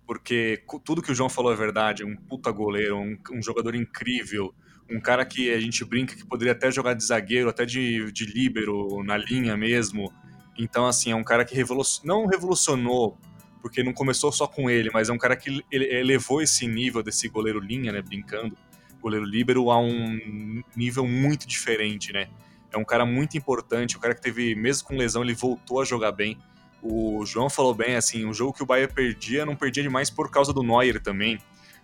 porque 0.07 0.63
tudo 0.85 1.01
que 1.01 1.11
o 1.11 1.15
João 1.15 1.29
falou 1.29 1.51
é 1.51 1.55
verdade. 1.57 2.05
Um 2.05 2.15
puta 2.15 2.49
goleiro, 2.51 2.97
um, 2.97 3.17
um 3.33 3.41
jogador 3.41 3.75
incrível, 3.75 4.55
um 4.93 4.99
cara 4.99 5.25
que 5.25 5.51
a 5.51 5.59
gente 5.59 5.83
brinca 5.83 6.15
que 6.15 6.25
poderia 6.25 6.51
até 6.53 6.71
jogar 6.71 6.93
de 6.93 7.03
zagueiro, 7.03 7.49
até 7.49 7.65
de, 7.65 8.11
de 8.11 8.25
líbero, 8.25 9.03
na 9.03 9.17
linha 9.17 9.57
mesmo. 9.57 10.13
Então, 10.57 10.85
assim, 10.85 11.11
é 11.11 11.15
um 11.15 11.23
cara 11.23 11.43
que 11.43 11.55
revolucionou, 11.55 12.21
não 12.21 12.27
revolucionou, 12.27 13.17
porque 13.59 13.81
não 13.81 13.91
começou 13.91 14.31
só 14.31 14.45
com 14.45 14.69
ele, 14.69 14.91
mas 14.93 15.09
é 15.09 15.13
um 15.13 15.17
cara 15.17 15.35
que 15.35 15.63
elevou 15.71 16.41
esse 16.41 16.67
nível 16.67 17.01
desse 17.01 17.27
goleiro 17.27 17.59
linha, 17.59 17.91
né, 17.91 18.01
brincando, 18.01 18.55
goleiro 19.01 19.25
líbero, 19.25 19.71
a 19.71 19.79
um 19.79 20.61
nível 20.75 21.07
muito 21.07 21.47
diferente, 21.47 22.13
né. 22.13 22.27
É 22.71 22.77
um 22.77 22.85
cara 22.85 23.05
muito 23.05 23.35
importante, 23.35 23.97
um 23.97 23.99
cara 23.99 24.13
que 24.13 24.21
teve, 24.21 24.53
mesmo 24.53 24.87
com 24.87 24.95
lesão, 24.95 25.23
ele 25.23 25.33
voltou 25.33 25.81
a 25.81 25.85
jogar 25.85 26.11
bem. 26.11 26.37
O 26.81 27.25
João 27.25 27.49
falou 27.49 27.73
bem, 27.73 27.95
assim, 27.95 28.25
o 28.25 28.33
jogo 28.33 28.53
que 28.53 28.61
o 28.61 28.65
Bahia 28.65 28.87
perdia, 28.87 29.45
não 29.45 29.55
perdia 29.55 29.81
demais 29.81 30.09
por 30.09 30.29
causa 30.29 30.51
do 30.53 30.61
Neuer 30.61 31.01
também. 31.01 31.39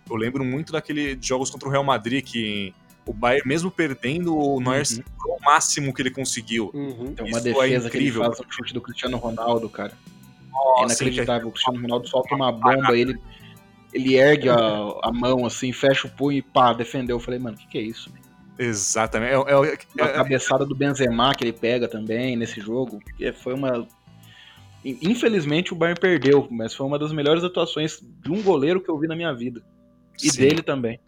Eu 0.08 0.16
lembro 0.16 0.44
muito 0.44 0.72
daquele 0.72 1.18
jogos 1.20 1.50
contra 1.50 1.68
o 1.68 1.70
Real 1.70 1.84
Madrid 1.84 2.24
que 2.24 2.74
o 3.06 3.12
Bayern, 3.12 3.48
mesmo 3.48 3.70
perdendo, 3.70 4.36
o 4.36 4.60
Neuer 4.60 4.84
uhum. 4.92 5.36
o 5.36 5.44
máximo 5.44 5.92
que 5.92 6.02
ele 6.02 6.10
conseguiu. 6.10 6.70
Uhum. 6.74 7.14
Tem 7.14 7.26
uma 7.26 7.38
Isso 7.38 7.48
é 7.48 7.52
defesa 7.52 7.88
é 7.88 7.90
que 7.90 7.96
ele 7.96 8.12
faz 8.12 8.38
no 8.38 8.52
chute 8.52 8.74
do 8.74 8.80
Cristiano 8.80 9.16
Ronaldo, 9.16 9.68
cara. 9.68 9.92
Nossa, 10.50 10.82
é 10.82 10.86
inacreditável. 10.86 11.48
O 11.48 11.52
Cristiano 11.52 11.80
Ronaldo 11.80 12.08
solta 12.08 12.34
uma 12.34 12.52
bomba, 12.52 12.96
ele, 12.96 13.18
ele 13.92 14.16
ergue 14.16 14.48
a, 14.48 14.58
a 15.02 15.12
mão 15.12 15.46
assim, 15.46 15.72
fecha 15.72 16.06
o 16.06 16.10
punho 16.10 16.38
e 16.38 16.42
pá, 16.42 16.72
defendeu. 16.72 17.16
Eu 17.16 17.20
falei, 17.20 17.40
mano, 17.40 17.56
o 17.56 17.60
que, 17.60 17.66
que 17.66 17.78
é 17.78 17.82
isso? 17.82 18.12
Exatamente. 18.58 19.32
É, 19.32 19.36
é, 19.36 19.78
é, 19.98 20.02
a 20.04 20.12
cabeçada 20.12 20.66
do 20.66 20.74
Benzema 20.74 21.34
que 21.34 21.44
ele 21.44 21.52
pega 21.52 21.88
também 21.88 22.36
nesse 22.36 22.60
jogo. 22.60 23.00
Foi 23.42 23.54
uma. 23.54 23.88
Infelizmente 24.84 25.72
o 25.72 25.76
Bayern 25.76 25.98
perdeu, 25.98 26.46
mas 26.50 26.74
foi 26.74 26.86
uma 26.86 26.98
das 26.98 27.12
melhores 27.12 27.42
atuações 27.42 28.00
de 28.00 28.30
um 28.30 28.42
goleiro 28.42 28.80
que 28.80 28.90
eu 28.90 28.98
vi 28.98 29.06
na 29.06 29.16
minha 29.16 29.32
vida. 29.32 29.62
E 30.22 30.30
Sim. 30.30 30.40
dele 30.40 30.62
também. 30.62 31.00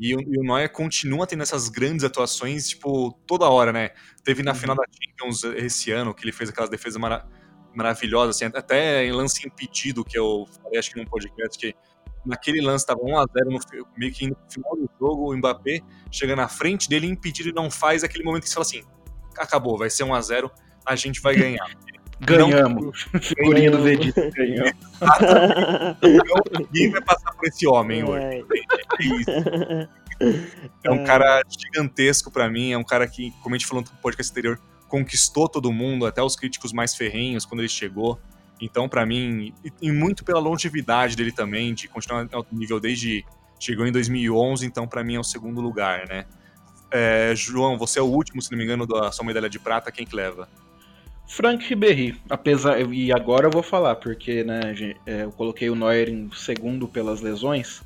E 0.00 0.16
o, 0.16 0.20
e 0.20 0.38
o 0.38 0.42
Neuer 0.42 0.72
continua 0.72 1.26
tendo 1.26 1.42
essas 1.42 1.68
grandes 1.68 2.04
atuações, 2.04 2.70
tipo, 2.70 3.12
toda 3.26 3.48
hora, 3.50 3.70
né? 3.70 3.90
Teve 4.24 4.42
na 4.42 4.52
uhum. 4.52 4.56
final 4.56 4.74
da 4.74 4.84
Champions 4.90 5.44
esse 5.62 5.92
ano, 5.92 6.14
que 6.14 6.24
ele 6.24 6.32
fez 6.32 6.48
aquelas 6.48 6.70
defesas 6.70 6.98
mara 6.98 7.28
maravilhosas, 7.72 8.34
assim, 8.34 8.46
até 8.46 9.04
em 9.04 9.12
lance 9.12 9.46
impedido, 9.46 10.04
que 10.04 10.18
eu 10.18 10.44
falei, 10.60 10.78
acho 10.78 10.90
que 10.90 10.98
num 10.98 11.04
podcast, 11.04 11.56
que 11.56 11.72
naquele 12.26 12.60
lance 12.60 12.84
tava 12.84 13.00
1x0 13.00 13.44
no, 13.44 13.86
meio 13.96 14.12
que 14.12 14.26
no 14.26 14.36
final 14.48 14.74
do 14.74 14.90
jogo, 14.98 15.32
o 15.32 15.36
Mbappé 15.36 15.80
chega 16.10 16.34
na 16.34 16.48
frente 16.48 16.88
dele, 16.88 17.06
impedido 17.06 17.50
e 17.50 17.52
não 17.52 17.70
faz 17.70 18.02
aquele 18.02 18.24
momento 18.24 18.42
que 18.42 18.48
você 18.48 18.54
fala 18.54 18.66
assim, 18.66 18.82
acabou, 19.38 19.78
vai 19.78 19.88
ser 19.88 20.04
1x0, 20.04 20.50
a 20.84 20.96
gente 20.96 21.20
vai 21.20 21.34
ganhar. 21.38 21.70
Ganhamos. 22.20 23.08
Figurinha 23.20 23.70
do 23.70 23.82
Vegeta. 23.82 24.30
Ganhamos. 24.30 24.74
Ninguém 26.58 26.90
vai 26.90 27.02
passar 27.02 27.32
por 27.32 27.46
esse 27.46 27.66
homem 27.66 28.04
hoje. 28.04 28.44
É, 30.20 30.28
é 30.84 30.90
um 30.90 31.02
cara 31.04 31.42
gigantesco 31.48 32.30
para 32.30 32.48
mim, 32.50 32.72
é 32.72 32.78
um 32.78 32.84
cara 32.84 33.06
que, 33.08 33.32
como 33.42 33.54
a 33.54 33.58
gente 33.58 33.66
falou 33.66 33.82
no 33.82 33.90
podcast 34.02 34.30
anterior, 34.30 34.60
conquistou 34.86 35.48
todo 35.48 35.72
mundo, 35.72 36.04
até 36.04 36.22
os 36.22 36.36
críticos 36.36 36.72
mais 36.72 36.94
ferrenhos 36.94 37.46
quando 37.46 37.60
ele 37.60 37.68
chegou. 37.68 38.20
Então, 38.60 38.88
para 38.88 39.06
mim, 39.06 39.54
e 39.80 39.90
muito 39.90 40.22
pela 40.22 40.38
longevidade 40.38 41.16
dele 41.16 41.32
também, 41.32 41.72
de 41.72 41.88
continuar 41.88 42.24
em 42.24 42.28
alto 42.34 42.54
nível 42.54 42.78
desde 42.78 43.24
chegou 43.58 43.86
em 43.86 43.92
2011, 43.92 44.66
então 44.66 44.86
para 44.86 45.04
mim 45.04 45.14
é 45.14 45.20
o 45.20 45.24
segundo 45.24 45.60
lugar, 45.60 46.06
né? 46.08 46.26
É, 46.90 47.32
João, 47.36 47.78
você 47.78 47.98
é 47.98 48.02
o 48.02 48.06
último, 48.06 48.42
se 48.42 48.50
não 48.50 48.58
me 48.58 48.64
engano, 48.64 48.86
da 48.86 49.12
sua 49.12 49.24
medalha 49.24 49.48
de 49.48 49.58
prata, 49.58 49.92
quem 49.92 50.06
que 50.06 50.16
leva? 50.16 50.48
Frank 51.30 51.64
Ribéry, 51.64 52.20
apesar 52.28 52.80
e 52.92 53.12
agora 53.12 53.46
eu 53.46 53.52
vou 53.52 53.62
falar 53.62 53.94
porque 53.94 54.42
né, 54.42 54.74
é, 55.06 55.22
eu 55.22 55.30
coloquei 55.30 55.70
o 55.70 55.76
Neuer 55.76 56.08
em 56.08 56.28
segundo 56.32 56.88
pelas 56.88 57.20
lesões, 57.20 57.84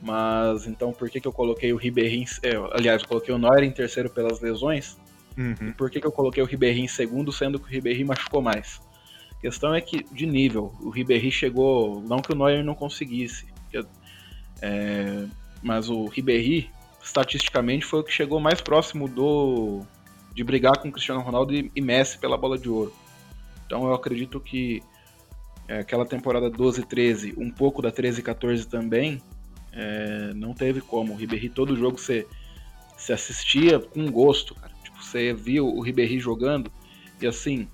mas 0.00 0.66
então 0.66 0.90
por 0.90 1.10
que, 1.10 1.20
que 1.20 1.28
eu 1.28 1.32
coloquei 1.32 1.74
o 1.74 1.76
Ribéry, 1.76 2.22
em, 2.22 2.24
é, 2.42 2.56
aliás, 2.72 3.02
eu 3.02 3.08
coloquei 3.08 3.34
o 3.34 3.38
Neuer 3.38 3.64
em 3.64 3.70
terceiro 3.70 4.08
pelas 4.08 4.40
lesões? 4.40 4.96
Uhum. 5.36 5.72
por 5.76 5.90
que, 5.90 6.00
que 6.00 6.06
eu 6.06 6.10
coloquei 6.10 6.42
o 6.42 6.46
Ribéry 6.46 6.80
em 6.80 6.88
segundo, 6.88 7.30
sendo 7.30 7.58
que 7.58 7.66
o 7.66 7.68
Ribéry 7.68 8.02
machucou 8.02 8.40
mais? 8.40 8.80
A 9.30 9.40
questão 9.42 9.74
é 9.74 9.82
que 9.82 10.02
de 10.10 10.24
nível, 10.24 10.74
o 10.80 10.88
Ribéry 10.88 11.30
chegou, 11.30 12.00
não 12.00 12.22
que 12.22 12.32
o 12.32 12.34
Neuer 12.34 12.64
não 12.64 12.74
conseguisse, 12.74 13.46
é, 14.62 15.26
mas 15.62 15.90
o 15.90 16.06
Ribéry 16.06 16.70
estatisticamente 17.02 17.84
foi 17.84 18.00
o 18.00 18.04
que 18.04 18.12
chegou 18.12 18.40
mais 18.40 18.62
próximo 18.62 19.06
do 19.06 19.82
de 20.40 20.44
brigar 20.44 20.78
com 20.78 20.90
Cristiano 20.90 21.20
Ronaldo 21.20 21.52
e, 21.52 21.80
Messi 21.82 22.16
pela 22.16 22.34
bola 22.34 22.56
de 22.56 22.66
ouro. 22.66 22.94
Então 23.66 23.84
eu 23.86 23.92
acredito 23.92 24.40
que 24.40 24.82
é, 25.68 25.80
aquela 25.80 26.06
temporada 26.06 26.50
12-13, 26.50 27.34
um 27.36 27.50
pouco 27.50 27.82
da 27.82 27.92
13-14 27.92 28.64
também, 28.64 29.20
é, 29.70 30.32
não 30.34 30.54
teve 30.54 30.80
como. 30.80 31.12
O 31.12 31.16
Ribéry, 31.16 31.50
todo 31.50 31.76
jogo 31.76 31.98
você, 31.98 32.26
você 32.96 33.12
assistia 33.12 33.78
com 33.78 34.10
gosto, 34.10 34.54
cara. 34.54 34.72
Tipo, 34.82 35.04
você 35.04 35.34
via 35.34 35.62
o 35.62 35.78
Ribéry 35.82 36.18
jogando 36.18 36.72
e 37.20 37.26
assim, 37.26 37.68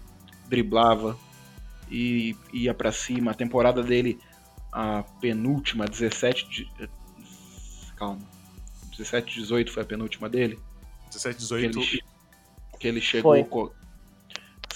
driblava 0.49 1.17
e 1.89 2.35
ia 2.53 2.75
para 2.75 2.91
cima. 2.91 3.31
A 3.31 3.35
temporada 3.35 3.81
dele, 3.81 4.19
a 4.73 5.05
penúltima, 5.21 5.87
17. 5.87 6.49
De, 6.51 6.91
calma. 7.95 8.19
17, 8.91 9.39
18 9.39 9.71
foi 9.71 9.85
a 9.85 9.87
penúltima 9.87 10.29
dele. 10.29 10.59
17, 11.13 11.39
18. 11.39 11.79
Ele, 11.79 12.16
que 12.79 12.87
ele 12.87 13.01
chegou 13.01 13.35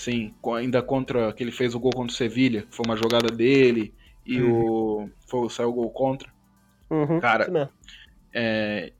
sim, 0.00 0.34
ainda 0.56 0.82
contra 0.82 1.32
que 1.32 1.42
ele 1.42 1.52
fez 1.52 1.74
o 1.74 1.80
gol 1.80 1.92
contra 1.92 2.12
o 2.12 2.16
Sevilha, 2.16 2.66
foi 2.70 2.86
uma 2.86 2.96
jogada 2.96 3.28
dele 3.28 3.92
e 4.24 4.40
uhum. 4.40 5.04
o 5.04 5.10
foi 5.26 5.48
saiu 5.50 5.68
o 5.68 5.72
gol 5.72 5.90
contra. 5.90 6.28
Uhum, 6.88 7.20
Cara, 7.20 7.70
é, 8.32 8.92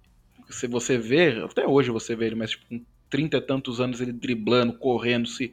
se 0.49 0.67
você 0.67 0.99
vê, 0.99 1.43
até 1.43 1.67
hoje 1.67 1.91
você 1.91 2.15
vê 2.15 2.27
ele, 2.27 2.35
mas 2.35 2.51
tipo, 2.51 2.67
com 2.69 2.85
30 3.09 3.37
e 3.37 3.41
tantos 3.41 3.81
anos 3.81 4.01
ele 4.01 4.13
driblando, 4.13 4.75
correndo, 4.75 5.27
se 5.27 5.53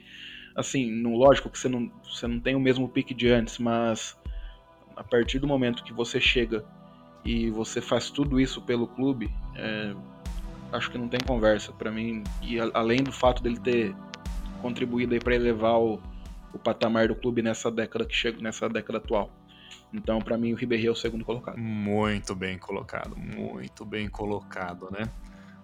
assim, 0.55 0.91
no, 0.91 1.15
lógico 1.15 1.49
que 1.49 1.57
você 1.57 1.69
não, 1.69 1.91
você 2.03 2.27
não 2.27 2.39
tem 2.39 2.55
o 2.55 2.59
mesmo 2.59 2.89
pique 2.89 3.13
de 3.13 3.29
antes, 3.29 3.57
mas 3.57 4.17
a 4.95 5.03
partir 5.03 5.39
do 5.39 5.47
momento 5.47 5.83
que 5.83 5.93
você 5.93 6.19
chega 6.19 6.65
e 7.23 7.49
você 7.51 7.79
faz 7.79 8.09
tudo 8.09 8.39
isso 8.39 8.61
pelo 8.61 8.87
clube, 8.87 9.31
é, 9.55 9.93
acho 10.71 10.91
que 10.91 10.97
não 10.97 11.07
tem 11.07 11.19
conversa 11.25 11.71
para 11.71 11.91
mim. 11.91 12.23
E 12.41 12.59
a, 12.59 12.69
além 12.73 13.03
do 13.03 13.11
fato 13.11 13.41
dele 13.41 13.59
ter 13.59 13.95
contribuído 14.61 15.13
aí 15.13 15.19
para 15.19 15.35
elevar 15.35 15.79
o, 15.79 16.01
o 16.53 16.59
patamar 16.59 17.07
do 17.07 17.15
clube 17.15 17.41
nessa 17.41 17.71
década 17.71 18.05
que 18.05 18.15
chega 18.15 18.41
nessa 18.41 18.67
década 18.67 18.97
atual. 18.97 19.29
Então, 19.93 20.19
para 20.19 20.37
mim, 20.37 20.53
o 20.53 20.55
Ribéry 20.55 20.87
é 20.87 20.91
o 20.91 20.95
segundo 20.95 21.23
colocado. 21.23 21.57
Muito 21.57 22.35
bem 22.35 22.57
colocado, 22.57 23.15
muito 23.17 23.85
bem 23.85 24.09
colocado, 24.09 24.89
né? 24.91 25.05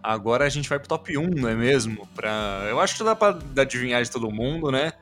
Agora 0.01 0.45
a 0.45 0.49
gente 0.49 0.67
vai 0.67 0.79
pro 0.79 0.87
top 0.87 1.17
1, 1.17 1.29
não 1.29 1.49
é 1.49 1.55
mesmo? 1.55 2.07
Pra... 2.15 2.65
Eu 2.69 2.79
acho 2.79 2.97
que 2.97 3.03
dá 3.03 3.15
pra 3.15 3.37
adivinhar 3.57 4.01
de 4.01 4.11
todo 4.11 4.29
mundo, 4.31 4.71
né? 4.71 4.93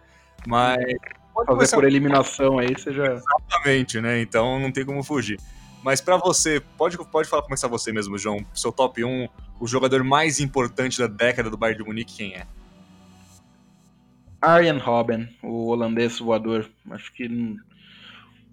Mas. 0.47 0.77
Pode 1.33 1.47
fazer 1.47 1.75
por 1.75 1.85
eliminação 1.85 2.59
aí, 2.59 2.73
você 2.73 2.91
já. 2.91 3.13
Exatamente, 3.13 4.01
né? 4.01 4.21
Então 4.21 4.59
não 4.59 4.71
tem 4.71 4.85
como 4.85 5.03
fugir. 5.03 5.39
Mas 5.83 5.99
para 5.99 6.17
você, 6.17 6.61
pode, 6.77 6.97
pode 6.97 7.27
falar, 7.27 7.43
começar 7.43 7.67
você 7.67 7.91
mesmo, 7.91 8.17
João. 8.17 8.45
Seu 8.53 8.71
top 8.71 9.03
1, 9.03 9.27
o 9.59 9.67
jogador 9.67 10.03
mais 10.03 10.39
importante 10.39 10.99
da 10.99 11.07
década 11.07 11.49
do 11.49 11.57
Bayern 11.57 11.81
de 11.81 11.87
Munique, 11.87 12.17
quem 12.17 12.35
é? 12.35 12.45
Arjen 14.41 14.77
Robben, 14.79 15.29
o 15.43 15.67
holandês 15.67 16.19
voador. 16.19 16.69
Acho 16.89 17.11
que 17.13 17.29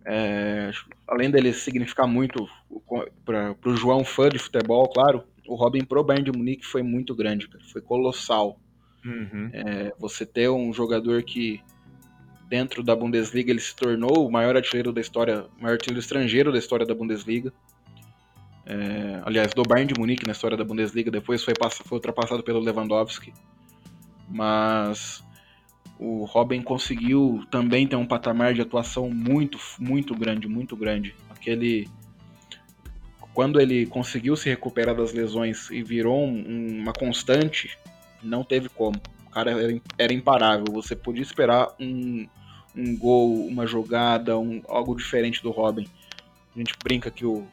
é, 0.04 0.70
além 1.06 1.30
dele 1.30 1.52
significar 1.52 2.06
muito 2.06 2.48
para 3.24 3.54
o 3.64 3.76
João 3.76 4.04
fã 4.04 4.28
de 4.28 4.38
futebol, 4.38 4.88
claro, 4.88 5.22
o 5.46 5.54
Robin 5.54 5.84
pro 5.84 6.04
Bayern 6.04 6.30
de 6.30 6.36
Munique 6.36 6.66
foi 6.66 6.82
muito 6.82 7.14
grande, 7.14 7.48
foi 7.72 7.82
colossal. 7.82 8.58
Uhum. 9.04 9.50
É, 9.52 9.92
você 9.98 10.26
ter 10.26 10.50
um 10.50 10.72
jogador 10.72 11.22
que 11.22 11.62
dentro 12.48 12.82
da 12.82 12.96
Bundesliga 12.96 13.50
ele 13.50 13.60
se 13.60 13.76
tornou 13.76 14.26
o 14.26 14.32
maior 14.32 14.56
artilheiro 14.56 14.92
da 14.92 15.00
história, 15.00 15.44
maior 15.60 15.74
artilheiro 15.74 16.00
estrangeiro 16.00 16.50
da 16.50 16.58
história 16.58 16.86
da 16.86 16.94
Bundesliga. 16.94 17.52
É, 18.64 19.20
aliás, 19.24 19.52
do 19.52 19.62
Bayern 19.62 19.92
de 19.92 19.98
Munique 19.98 20.26
na 20.26 20.32
história 20.32 20.56
da 20.56 20.64
Bundesliga, 20.64 21.10
depois 21.10 21.44
foi, 21.44 21.54
foi 21.84 21.96
ultrapassado 21.96 22.42
pelo 22.42 22.60
Lewandowski. 22.60 23.32
Mas 24.28 25.22
o 25.98 26.24
Robin 26.24 26.62
conseguiu 26.62 27.44
também 27.50 27.86
ter 27.86 27.96
um 27.96 28.06
patamar 28.06 28.54
de 28.54 28.62
atuação 28.62 29.10
muito, 29.10 29.58
muito 29.78 30.14
grande, 30.14 30.46
muito 30.48 30.76
grande. 30.76 31.14
Aquele 31.30 31.88
quando 33.34 33.60
ele 33.60 33.86
conseguiu 33.86 34.36
se 34.36 34.48
recuperar 34.48 34.96
das 34.96 35.12
lesões 35.12 35.70
e 35.70 35.80
virou 35.80 36.26
um, 36.26 36.80
uma 36.80 36.92
constante, 36.92 37.78
não 38.20 38.42
teve 38.42 38.68
como. 38.68 39.00
O 39.26 39.30
cara 39.30 39.52
era, 39.52 39.80
era 39.96 40.12
imparável. 40.12 40.64
Você 40.72 40.96
podia 40.96 41.22
esperar 41.22 41.68
um, 41.78 42.26
um 42.76 42.96
gol, 42.96 43.46
uma 43.46 43.66
jogada, 43.66 44.38
um, 44.38 44.62
algo 44.68 44.96
diferente 44.96 45.42
do 45.42 45.50
Robin. 45.50 45.88
A 46.54 46.58
gente 46.58 46.74
brinca 46.82 47.10
que, 47.10 47.24
o, 47.24 47.46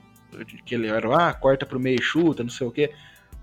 que 0.66 0.76
ele 0.76 0.88
era, 0.88 1.30
ah, 1.30 1.34
corta 1.34 1.66
pro 1.66 1.80
meio, 1.80 2.02
chuta, 2.02 2.44
não 2.44 2.50
sei 2.50 2.68
o 2.68 2.72
quê. 2.72 2.94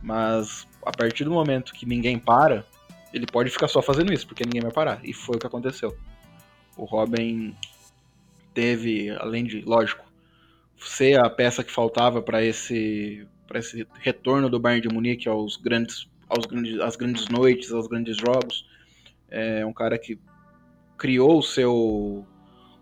Mas 0.03 0.67
a 0.85 0.91
partir 0.91 1.25
do 1.25 1.31
momento 1.31 1.73
que 1.73 1.87
ninguém 1.87 2.19
para, 2.19 2.65
ele 3.13 3.27
pode 3.27 3.51
ficar 3.51 3.69
só 3.69 3.81
fazendo 3.81 4.13
isso, 4.13 4.27
porque 4.27 4.45
ninguém 4.45 4.63
vai 4.63 4.73
parar. 4.73 5.01
E 5.05 5.13
foi 5.13 5.37
o 5.37 5.39
que 5.39 5.47
aconteceu. 5.47 5.97
O 6.77 6.85
Robin 6.85 7.55
teve, 8.55 9.11
além 9.11 9.45
de, 9.45 9.61
lógico, 9.63 10.05
ser 10.79 11.21
a 11.21 11.31
peça 11.31 11.63
que 11.63 11.71
faltava 11.71 12.23
para 12.23 12.43
esse 12.43 13.27
para 13.47 13.59
esse 13.59 13.87
retorno 14.01 14.49
do 14.49 14.59
Bayern 14.59 14.89
de 14.89 14.95
Munique 14.95 15.29
aos 15.29 15.57
grandes 15.57 16.09
aos 16.29 16.47
grandes 16.47 16.81
às 16.81 16.97
grandes 16.97 17.29
noites, 17.29 17.71
aos 17.71 17.87
grandes 17.87 18.17
jogos. 18.17 18.67
É 19.31 19.65
um 19.65 19.73
cara 19.73 19.99
que 19.99 20.19
criou 21.03 21.41
o 21.41 21.43
seu 21.43 22.25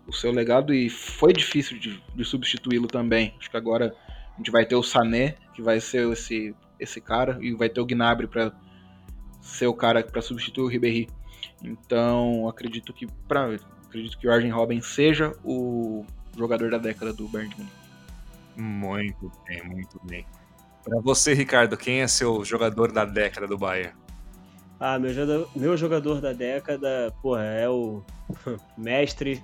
o 0.07 0.13
seu 0.13 0.31
legado 0.31 0.73
e 0.73 0.89
foi 0.89 1.33
difícil 1.33 1.79
de, 1.79 2.03
de 2.13 2.23
substituí-lo 2.23 2.87
também. 2.87 3.33
Acho 3.39 3.49
que 3.49 3.57
agora 3.57 3.95
a 4.33 4.37
gente 4.37 4.51
vai 4.51 4.63
ter 4.63 4.75
o 4.75 4.83
Sané, 4.83 5.37
que 5.55 5.61
vai 5.61 5.79
ser 5.79 6.07
esse 6.11 6.55
esse 6.79 7.01
cara 7.01 7.39
e 7.41 7.51
vai 7.53 7.67
ter 7.67 7.81
o 7.81 7.85
Gnabry 7.85 8.27
para 8.27 8.51
ser 9.41 9.65
o 9.65 9.73
cara 9.73 10.03
para 10.03 10.21
substituir 10.21 10.63
o 10.63 10.67
Ribéry. 10.67 11.09
Então, 11.63 12.47
acredito 12.47 12.93
que 12.93 13.07
para 13.27 13.55
acredito 13.87 14.17
que 14.19 14.27
o 14.27 14.31
Arjen 14.31 14.51
Robben 14.51 14.81
seja 14.81 15.33
o 15.43 16.05
jogador 16.37 16.69
da 16.69 16.77
década 16.77 17.11
do 17.11 17.27
Bayern. 17.27 17.67
Muito 18.55 19.31
bem, 19.47 19.63
muito 19.63 19.99
bem. 20.05 20.27
Para 20.83 20.99
você, 21.01 21.33
Ricardo, 21.33 21.75
quem 21.75 22.01
é 22.01 22.07
seu 22.07 22.45
jogador 22.45 22.91
da 22.91 23.03
década 23.03 23.47
do 23.47 23.57
Bayern? 23.57 23.95
Ah, 24.83 24.97
meu 24.97 25.13
jogador, 25.13 25.47
meu 25.55 25.77
jogador 25.77 26.19
da 26.19 26.33
década, 26.33 27.13
porra, 27.21 27.43
é 27.43 27.69
o 27.69 28.03
mestre, 28.75 29.39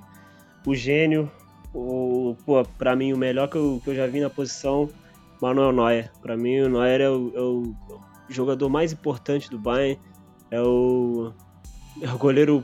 o 0.66 0.74
gênio, 0.74 1.32
o, 1.72 2.36
pô, 2.44 2.64
pra 2.76 2.96
mim 2.96 3.14
o 3.14 3.18
melhor 3.18 3.48
que 3.48 3.56
eu, 3.56 3.80
que 3.84 3.92
eu 3.92 3.96
já 3.96 4.08
vi 4.08 4.20
na 4.20 4.32
posição, 4.32 4.90
Manuel 5.40 5.72
Neuer. 5.72 6.12
Pra 6.24 6.36
mim 6.36 6.62
o 6.62 6.70
Neuer 6.70 7.02
é 7.02 7.10
o, 7.12 7.32
é 7.36 7.40
o 7.40 7.76
jogador 8.28 8.68
mais 8.68 8.92
importante 8.92 9.48
do 9.48 9.60
Bayern, 9.60 10.00
é 10.50 10.60
o, 10.60 11.32
é 12.02 12.10
o 12.10 12.18
goleiro 12.18 12.64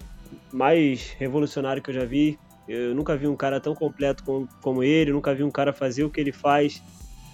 mais 0.52 1.12
revolucionário 1.20 1.80
que 1.80 1.92
eu 1.92 1.94
já 1.94 2.06
vi. 2.06 2.40
Eu 2.68 2.96
nunca 2.96 3.16
vi 3.16 3.28
um 3.28 3.36
cara 3.36 3.60
tão 3.60 3.76
completo 3.76 4.24
como, 4.24 4.50
como 4.64 4.84
ele, 4.84 5.12
nunca 5.12 5.36
vi 5.36 5.44
um 5.44 5.52
cara 5.52 5.74
fazer 5.74 6.06
o 6.06 6.10
que 6.10 6.20
ele 6.20 6.32
faz. 6.32 6.82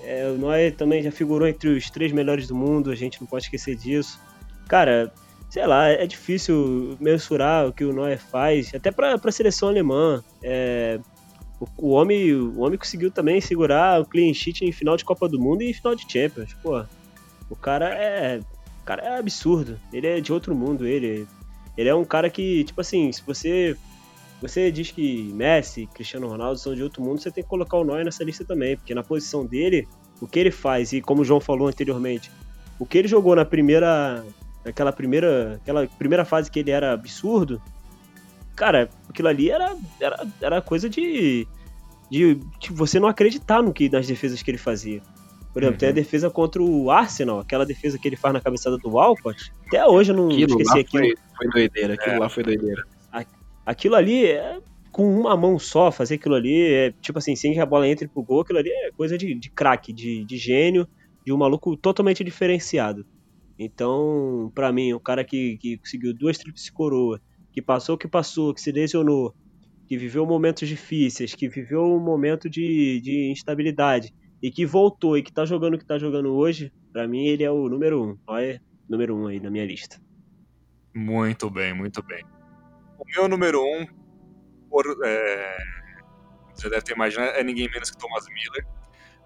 É, 0.02 0.28
o 0.28 0.38
Neuer 0.38 0.76
também 0.76 1.02
já 1.02 1.14
figurou 1.14 1.48
entre 1.48 1.70
os 1.70 1.90
três 1.90 2.12
melhores 2.12 2.46
do 2.46 2.56
mundo, 2.56 2.92
a 2.92 2.96
gente 2.96 3.22
não 3.22 3.28
pode 3.28 3.46
esquecer 3.46 3.78
disso. 3.78 4.20
Cara, 4.68 5.12
sei 5.50 5.66
lá, 5.66 5.88
é 5.88 6.06
difícil 6.06 6.96
mensurar 7.00 7.68
o 7.68 7.74
que 7.74 7.84
o 7.84 7.92
Neuer 7.92 8.20
faz, 8.20 8.72
até 8.74 8.92
para 8.92 9.16
a 9.16 9.32
seleção 9.32 9.70
alemã. 9.70 10.24
É, 10.44 11.00
o, 11.60 11.68
o, 11.78 11.90
homem, 11.90 12.34
o 12.34 12.60
homem 12.60 12.78
conseguiu 12.78 13.12
também 13.12 13.42
segurar 13.42 14.00
o 14.00 14.06
clean 14.06 14.34
sheet 14.34 14.64
em 14.64 14.72
final 14.72 14.96
de 14.96 15.04
Copa 15.04 15.28
do 15.28 15.40
Mundo 15.40 15.64
e 15.64 15.74
final 15.74 15.96
de 15.96 16.10
Champions. 16.10 16.56
Pô, 16.62 16.84
o 17.50 17.56
cara 17.56 17.90
é. 17.90 18.40
O 18.82 18.86
cara 18.86 19.04
é 19.04 19.20
absurdo. 19.20 19.80
Ele 19.92 20.08
é 20.08 20.22
de 20.22 20.32
outro 20.32 20.56
mundo, 20.56 20.86
ele. 20.86 21.28
Ele 21.78 21.90
é 21.90 21.96
um 21.96 22.06
cara 22.06 22.30
que, 22.30 22.64
tipo 22.64 22.80
assim, 22.82 23.12
se 23.12 23.24
você. 23.26 23.76
Você 24.42 24.72
diz 24.72 24.90
que 24.90 25.24
Messi, 25.34 25.86
Cristiano 25.94 26.30
Ronaldo 26.30 26.58
são 26.58 26.74
de 26.74 26.82
outro 26.82 27.04
mundo, 27.04 27.20
você 27.20 27.30
tem 27.30 27.44
que 27.44 27.50
colocar 27.50 27.78
o 27.78 27.84
Neuer 27.84 28.06
nessa 28.06 28.24
lista 28.24 28.46
também, 28.46 28.78
porque 28.78 28.96
na 28.96 29.04
posição 29.04 29.46
dele, 29.46 29.86
o 30.22 30.28
que 30.28 30.40
ele 30.40 30.50
faz, 30.50 30.94
e 30.94 31.02
como 31.02 31.24
o 31.24 31.26
João 31.26 31.42
falou 31.42 31.68
anteriormente, 31.68 32.32
o 32.80 32.86
que 32.86 32.98
ele 32.98 33.08
jogou 33.08 33.36
na 33.36 33.44
primeira. 33.44 34.24
Aquela 34.66 34.92
primeira. 34.92 35.56
Aquela 35.62 35.88
primeira 35.88 36.26
fase 36.26 36.52
que 36.52 36.60
ele 36.60 36.72
era 36.72 36.94
absurdo, 36.94 37.62
cara, 38.56 38.90
aquilo 39.08 39.28
ali 39.30 39.50
era, 39.50 39.76
era, 40.00 40.28
era 40.42 40.62
coisa 40.62 40.90
de, 40.90 41.48
de, 42.12 42.36
de 42.36 42.72
você 42.72 43.00
não 43.00 43.08
acreditar 43.08 43.64
no 43.64 43.74
que 43.74 43.90
nas 43.90 44.06
defesas 44.06 44.44
que 44.44 44.52
ele 44.52 44.58
fazia. 44.58 45.02
Por 45.54 45.64
exemplo, 45.64 45.76
uhum. 45.76 45.80
tem 45.80 45.88
a 45.88 45.92
uhum. 45.92 45.96
defesa 45.96 46.30
contra 46.30 46.62
o 46.62 46.92
Arsenal, 46.92 47.40
aquela 47.40 47.66
defesa 47.66 47.98
que 47.98 48.08
ele 48.08 48.16
faz 48.16 48.34
na 48.34 48.42
cabeçada 48.42 48.78
do 48.78 48.90
Walcott. 48.90 49.52
Até 49.66 49.86
hoje 49.86 50.12
eu 50.12 50.16
não 50.16 50.28
aquilo 50.28 50.62
esqueci 50.62 50.80
aquilo. 50.80 51.04
Foi, 51.04 51.16
foi 51.38 51.48
doideira, 51.50 51.94
aquilo 51.94 52.16
é. 52.16 52.20
lá 52.20 52.30
foi 52.30 52.44
doideira. 52.44 52.86
Aquilo 53.66 53.96
ali, 53.96 54.26
é, 54.26 54.60
com 54.92 55.20
uma 55.20 55.38
mão 55.38 55.60
só, 55.60 55.92
fazer 55.92 56.16
aquilo 56.16 56.36
ali, 56.36 56.62
é, 56.62 56.92
tipo 57.02 57.20
assim, 57.20 57.36
sem 57.36 57.54
que 57.54 57.60
a 57.60 57.66
bola 57.66 57.88
entre 57.88 58.08
pro 58.08 58.24
gol, 58.24 58.42
aquilo 58.42 58.60
ali 58.60 58.70
é 58.70 58.92
coisa 58.92 59.18
de, 59.18 59.36
de 59.36 59.50
craque, 59.50 59.94
de, 59.94 60.26
de 60.26 60.38
gênio, 60.38 60.88
de 61.26 61.32
um 61.32 61.38
maluco 61.38 61.78
totalmente 61.78 62.24
diferenciado. 62.24 63.06
Então, 63.60 64.50
para 64.56 64.72
mim, 64.72 64.94
o 64.94 65.02
cara 65.02 65.22
que, 65.26 65.58
que 65.58 65.78
conseguiu 65.78 66.14
duas 66.14 66.38
tríplices 66.38 66.70
coroa, 66.70 67.22
que 67.52 67.62
passou 67.62 67.96
o 67.96 67.98
que 67.98 68.08
passou, 68.08 68.54
que 68.54 68.62
se 68.62 68.72
lesionou, 68.72 69.36
que 69.86 69.98
viveu 69.98 70.26
momentos 70.26 70.66
difíceis, 70.66 71.36
que 71.36 71.50
viveu 71.50 71.84
um 71.84 72.00
momento 72.00 72.50
de, 72.50 73.02
de 73.02 73.30
instabilidade, 73.30 74.14
e 74.42 74.50
que 74.50 74.66
voltou 74.66 75.18
e 75.18 75.24
que 75.24 75.34
tá 75.34 75.46
jogando 75.46 75.74
o 75.74 75.78
que 75.78 75.86
tá 75.86 75.98
jogando 75.98 76.34
hoje, 76.34 76.72
para 76.94 77.06
mim 77.06 77.26
ele 77.26 77.44
é 77.44 77.52
o 77.52 77.68
número 77.68 78.02
um. 78.02 78.18
Olha, 78.26 78.62
número 78.88 79.14
um 79.14 79.28
aí 79.28 79.42
na 79.42 79.50
minha 79.50 79.66
lista. 79.66 80.00
Muito 80.96 81.50
bem, 81.50 81.74
muito 81.74 82.02
bem. 82.02 82.24
O 82.98 83.04
meu 83.14 83.28
número 83.28 83.62
um, 83.62 83.86
por, 84.70 84.86
é, 85.04 85.58
você 86.56 86.70
deve 86.70 86.84
ter 86.84 86.94
imaginado, 86.94 87.32
é 87.32 87.44
ninguém 87.44 87.70
menos 87.70 87.92
que 87.92 87.98
Thomas 87.98 88.26
Miller, 88.30 88.66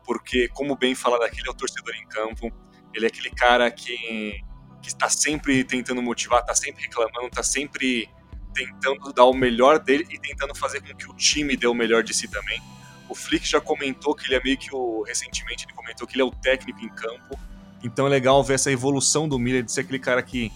porque, 0.03 0.47
como 0.49 0.75
bem 0.75 0.95
falado 0.95 1.21
aqui, 1.21 1.39
ele 1.39 1.47
é 1.47 1.51
o 1.51 1.55
torcedor 1.55 1.93
em 1.95 2.07
campo, 2.07 2.51
ele 2.93 3.05
é 3.05 3.07
aquele 3.07 3.29
cara 3.29 3.69
que, 3.71 4.41
que 4.81 4.87
está 4.87 5.09
sempre 5.09 5.63
tentando 5.63 6.01
motivar, 6.01 6.41
está 6.41 6.55
sempre 6.55 6.83
reclamando, 6.83 7.27
está 7.27 7.43
sempre 7.43 8.09
tentando 8.53 9.11
dar 9.11 9.25
o 9.25 9.33
melhor 9.33 9.79
dele 9.79 10.05
e 10.09 10.19
tentando 10.19 10.55
fazer 10.55 10.81
com 10.81 10.95
que 10.95 11.09
o 11.09 11.13
time 11.13 11.57
dê 11.57 11.67
o 11.67 11.73
melhor 11.73 12.03
de 12.03 12.13
si 12.13 12.27
também. 12.27 12.61
O 13.09 13.15
Flick 13.15 13.45
já 13.47 13.59
comentou 13.59 14.15
que 14.15 14.25
ele 14.27 14.35
é 14.35 14.43
meio 14.43 14.57
que 14.57 14.73
o. 14.73 15.03
Recentemente 15.03 15.65
ele 15.65 15.73
comentou 15.73 16.07
que 16.07 16.15
ele 16.15 16.21
é 16.21 16.25
o 16.25 16.31
técnico 16.31 16.79
em 16.79 16.89
campo. 16.89 17.37
Então 17.83 18.07
é 18.07 18.09
legal 18.09 18.43
ver 18.43 18.53
essa 18.53 18.71
evolução 18.71 19.27
do 19.27 19.37
Miller 19.37 19.63
de 19.63 19.71
ser 19.71 19.81
aquele 19.81 19.99
cara 19.99 20.23
que 20.23 20.51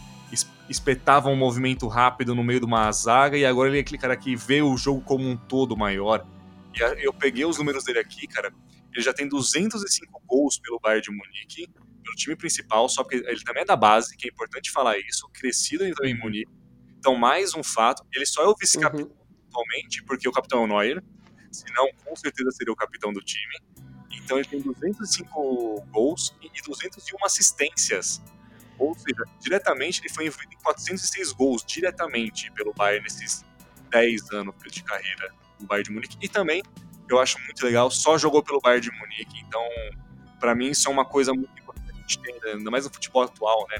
espetava 0.69 1.29
um 1.29 1.35
movimento 1.35 1.87
rápido 1.87 2.35
no 2.35 2.43
meio 2.43 2.59
de 2.59 2.65
uma 2.65 2.91
zaga 2.91 3.37
e 3.37 3.45
agora 3.45 3.69
ele 3.69 3.77
é 3.77 3.81
aquele 3.81 3.97
cara 3.97 4.15
que 4.17 4.35
vê 4.35 4.61
o 4.61 4.75
jogo 4.77 5.01
como 5.01 5.27
um 5.27 5.35
todo 5.35 5.77
maior. 5.77 6.25
E 6.75 7.05
eu 7.05 7.13
peguei 7.13 7.45
os 7.45 7.57
números 7.57 7.83
dele 7.83 7.99
aqui, 7.99 8.27
cara. 8.27 8.53
Ele 8.93 9.03
já 9.03 9.13
tem 9.13 9.27
205 9.27 10.21
gols 10.25 10.59
pelo 10.59 10.79
Bayern 10.79 11.03
de 11.03 11.11
Munique, 11.11 11.69
pelo 12.07 12.15
time 12.15 12.35
principal, 12.35 12.87
só 12.87 13.03
que 13.03 13.15
ele 13.15 13.43
também 13.43 13.63
é 13.63 13.65
da 13.65 13.75
base, 13.75 14.15
que 14.15 14.27
é 14.27 14.31
importante 14.31 14.71
falar 14.71 14.97
isso, 14.97 15.29
crescido 15.33 15.83
em 15.85 16.17
Munique. 16.17 16.51
Então, 16.97 17.15
mais 17.15 17.53
um 17.53 17.63
fato, 17.63 18.05
ele 18.13 18.25
só 18.25 18.43
é 18.43 18.47
o 18.47 18.55
vice-capitão 18.55 19.07
uhum. 19.07 19.47
atualmente, 19.49 20.03
porque 20.03 20.27
o 20.27 20.31
capitão 20.31 20.61
é 20.61 20.63
o 20.63 20.67
Neuer, 20.67 21.03
senão 21.51 21.87
com 22.03 22.15
certeza 22.15 22.51
seria 22.51 22.73
o 22.73 22.75
capitão 22.75 23.11
do 23.11 23.21
time. 23.21 23.55
Então 24.11 24.37
ele 24.37 24.47
tem 24.47 24.59
205 24.59 25.85
gols 25.89 26.35
e 26.41 26.61
201 26.61 27.25
assistências. 27.25 28.21
Ou 28.77 28.93
seja, 28.93 29.23
diretamente 29.39 30.01
ele 30.01 30.09
foi 30.09 30.25
envolvido 30.27 30.53
em 30.53 30.57
406 30.57 31.31
gols 31.31 31.63
diretamente 31.65 32.51
pelo 32.51 32.73
Bayern 32.73 33.03
nesses 33.03 33.45
10 33.89 34.31
anos 34.31 34.55
de 34.69 34.83
carreira 34.83 35.33
no 35.59 35.65
Bayern 35.65 35.85
de 35.85 35.91
Munique. 35.91 36.17
E 36.21 36.27
também, 36.27 36.61
eu 37.09 37.19
acho 37.19 37.39
muito 37.39 37.63
legal, 37.65 37.89
só 37.89 38.17
jogou 38.17 38.43
pelo 38.43 38.59
Bayern 38.59 38.81
de 38.81 38.91
Munique. 38.91 39.39
Então, 39.47 39.63
para 40.39 40.53
mim, 40.53 40.69
isso 40.69 40.87
é 40.87 40.91
uma 40.91 41.05
coisa 41.05 41.33
muito. 41.33 41.66
Gente 42.07 42.19
tem, 42.19 42.35
ainda 42.53 42.71
mais 42.71 42.85
no 42.85 42.93
futebol 42.93 43.23
atual, 43.23 43.67
né? 43.69 43.77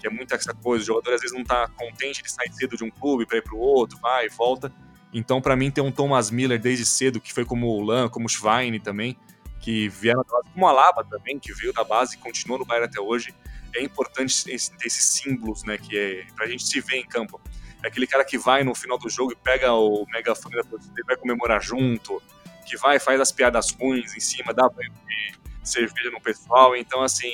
Que 0.00 0.06
é 0.06 0.10
muita 0.10 0.34
essa 0.34 0.54
coisa, 0.54 0.82
o 0.82 0.86
jogador 0.86 1.14
às 1.14 1.20
vezes 1.20 1.36
não 1.36 1.44
tá 1.44 1.68
contente 1.68 2.22
de 2.22 2.30
sair 2.30 2.52
cedo 2.52 2.76
de 2.76 2.84
um 2.84 2.90
clube 2.90 3.26
para 3.26 3.38
ir 3.38 3.42
pro 3.42 3.58
outro, 3.58 3.98
vai 3.98 4.26
e 4.26 4.28
volta. 4.28 4.72
Então, 5.12 5.40
para 5.40 5.56
mim, 5.56 5.70
ter 5.70 5.80
um 5.80 5.90
Thomas 5.90 6.30
Miller 6.30 6.60
desde 6.60 6.84
cedo, 6.84 7.20
que 7.20 7.32
foi 7.32 7.44
como 7.44 7.68
o 7.68 7.80
Lan, 7.80 8.08
como 8.08 8.26
o 8.26 8.28
Schwein 8.28 8.78
também, 8.80 9.16
que 9.60 9.88
vieram 9.88 10.22
da 10.22 10.32
base, 10.32 10.50
como 10.52 10.66
a 10.66 10.72
Laba 10.72 11.04
também, 11.04 11.38
que 11.38 11.52
veio 11.52 11.72
da 11.72 11.82
base 11.82 12.16
e 12.16 12.18
continuou 12.18 12.58
no 12.58 12.64
Bayern 12.64 12.86
até 12.86 13.00
hoje, 13.00 13.34
é 13.74 13.82
importante 13.82 14.44
ter 14.44 14.52
esses 14.52 15.04
símbolos, 15.04 15.64
né, 15.64 15.78
que 15.78 15.96
é 15.96 16.26
pra 16.34 16.46
gente 16.46 16.66
se 16.66 16.80
ver 16.80 16.96
em 16.96 17.06
campo. 17.06 17.40
É 17.82 17.88
aquele 17.88 18.06
cara 18.06 18.24
que 18.24 18.38
vai 18.38 18.64
no 18.64 18.74
final 18.74 18.98
do 18.98 19.08
jogo 19.08 19.32
e 19.32 19.36
pega 19.36 19.72
o 19.72 20.06
megafone 20.12 20.56
da 20.56 20.64
torcida 20.64 20.94
e 20.98 21.04
vai 21.04 21.16
comemorar 21.16 21.62
junto, 21.62 22.22
que 22.66 22.76
vai 22.76 22.98
faz 22.98 23.20
as 23.20 23.30
piadas 23.30 23.70
ruins 23.70 24.14
em 24.14 24.20
cima, 24.20 24.52
dá 24.52 24.68
banho 24.68 24.92
de 24.92 25.68
cerveja 25.68 26.10
no 26.10 26.20
pessoal. 26.20 26.76
Então, 26.76 27.02
assim, 27.02 27.32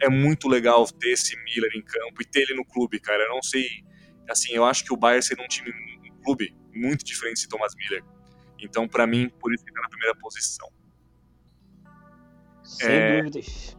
é 0.00 0.08
muito 0.08 0.48
legal 0.48 0.86
ter 0.86 1.10
esse 1.10 1.36
Miller 1.44 1.70
em 1.74 1.82
campo 1.82 2.22
e 2.22 2.24
ter 2.24 2.42
ele 2.42 2.54
no 2.54 2.64
clube, 2.64 3.00
cara. 3.00 3.22
Eu 3.24 3.30
não 3.30 3.42
sei, 3.42 3.66
assim, 4.28 4.52
eu 4.52 4.64
acho 4.64 4.84
que 4.84 4.92
o 4.92 4.96
Bayern 4.96 5.22
seria 5.22 5.44
um 5.44 5.48
time, 5.48 5.70
um 5.70 6.22
clube 6.22 6.56
muito 6.74 7.04
diferente 7.04 7.42
de 7.42 7.48
Thomas 7.48 7.74
Miller. 7.74 8.04
Então, 8.60 8.88
para 8.88 9.06
mim, 9.06 9.28
por 9.40 9.52
isso 9.52 9.64
ele 9.64 9.74
tá 9.74 9.82
na 9.82 9.88
primeira 9.88 10.14
posição. 10.18 10.68
Sem 12.62 12.88
é... 12.88 13.22
dúvidas. 13.22 13.76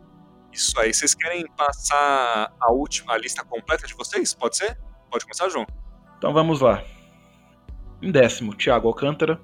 Isso 0.51 0.79
aí. 0.79 0.93
Vocês 0.93 1.13
querem 1.13 1.45
passar 1.55 2.53
a 2.59 2.71
última 2.71 3.13
a 3.13 3.17
lista 3.17 3.43
completa 3.45 3.87
de 3.87 3.93
vocês? 3.93 4.33
Pode 4.33 4.57
ser? 4.57 4.77
Pode 5.09 5.25
começar, 5.25 5.49
João? 5.49 5.65
Então 6.17 6.33
vamos 6.33 6.59
lá. 6.59 6.83
Em 8.01 8.11
décimo, 8.11 8.55
Thiago 8.55 8.87
Alcântara. 8.87 9.39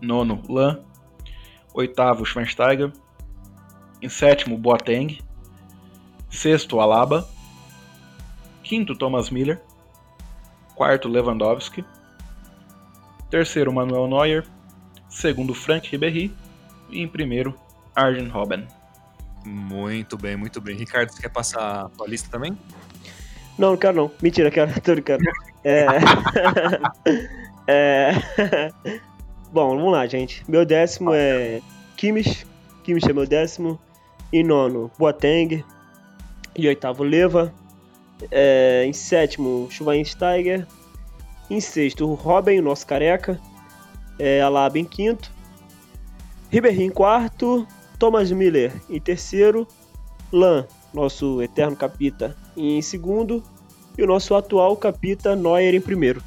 Nono, 0.00 0.42
Lan. 0.48 0.84
Oitavo, 1.74 2.24
Schweinsteiger. 2.24 2.92
Em 4.00 4.08
sétimo, 4.08 4.56
Boateng. 4.56 5.18
Sexto, 6.30 6.80
Alaba. 6.80 7.28
Quinto, 8.62 8.94
Thomas 8.94 9.30
Miller. 9.30 9.60
Quarto, 10.74 11.08
Lewandowski. 11.08 11.84
Terceiro, 13.28 13.72
Manuel 13.72 14.06
Neuer. 14.06 14.46
Segundo, 15.08 15.54
Frank 15.54 15.90
Ribéry. 15.90 16.32
E 16.88 17.00
em 17.00 17.08
primeiro, 17.08 17.54
Arjen 17.94 18.28
Robben. 18.28 18.66
Muito 19.44 20.16
bem, 20.16 20.36
muito 20.36 20.60
bem. 20.60 20.76
Ricardo, 20.76 21.10
você 21.12 21.22
quer 21.22 21.30
passar 21.30 21.86
a 21.86 21.90
sua 21.96 22.06
lista 22.06 22.28
também? 22.30 22.56
Não, 23.58 23.70
não 23.70 23.76
quero 23.76 23.96
não. 23.96 24.10
Mentira, 24.22 24.50
quero. 24.50 24.72
Tô 24.80 24.92
brincando. 24.92 25.24
É... 25.64 25.86
é... 27.66 28.12
Bom, 29.52 29.76
vamos 29.76 29.92
lá, 29.92 30.06
gente. 30.06 30.44
Meu 30.48 30.64
décimo 30.64 31.12
é 31.12 31.60
Kimmich. 31.96 32.46
Kimmich 32.84 33.10
é 33.10 33.12
meu 33.12 33.26
décimo. 33.26 33.80
Em 34.32 34.44
nono, 34.44 34.90
Boateng. 34.98 35.64
Em 36.56 36.66
oitavo, 36.66 37.02
Leva. 37.02 37.52
É... 38.30 38.84
Em 38.86 38.92
sétimo, 38.92 39.68
Schweinsteiger. 39.70 40.66
Em 41.48 41.60
sexto, 41.60 42.12
Robin, 42.14 42.58
o 42.58 42.62
nosso 42.62 42.86
careca. 42.86 43.40
É, 44.18 44.40
Alaba 44.40 44.78
em 44.78 44.84
quinto. 44.84 45.30
Ribéry 46.50 46.82
em 46.82 46.90
quarto. 46.90 47.66
Thomas 48.00 48.32
Miller 48.32 48.72
em 48.88 48.98
terceiro, 48.98 49.68
Lan, 50.32 50.66
nosso 50.92 51.42
eterno 51.42 51.76
capita, 51.76 52.34
em 52.56 52.80
segundo, 52.80 53.44
e 53.96 54.02
o 54.02 54.06
nosso 54.06 54.34
atual 54.34 54.74
capita 54.74 55.36
Neuer 55.36 55.74
em 55.74 55.82
primeiro. 55.82 56.22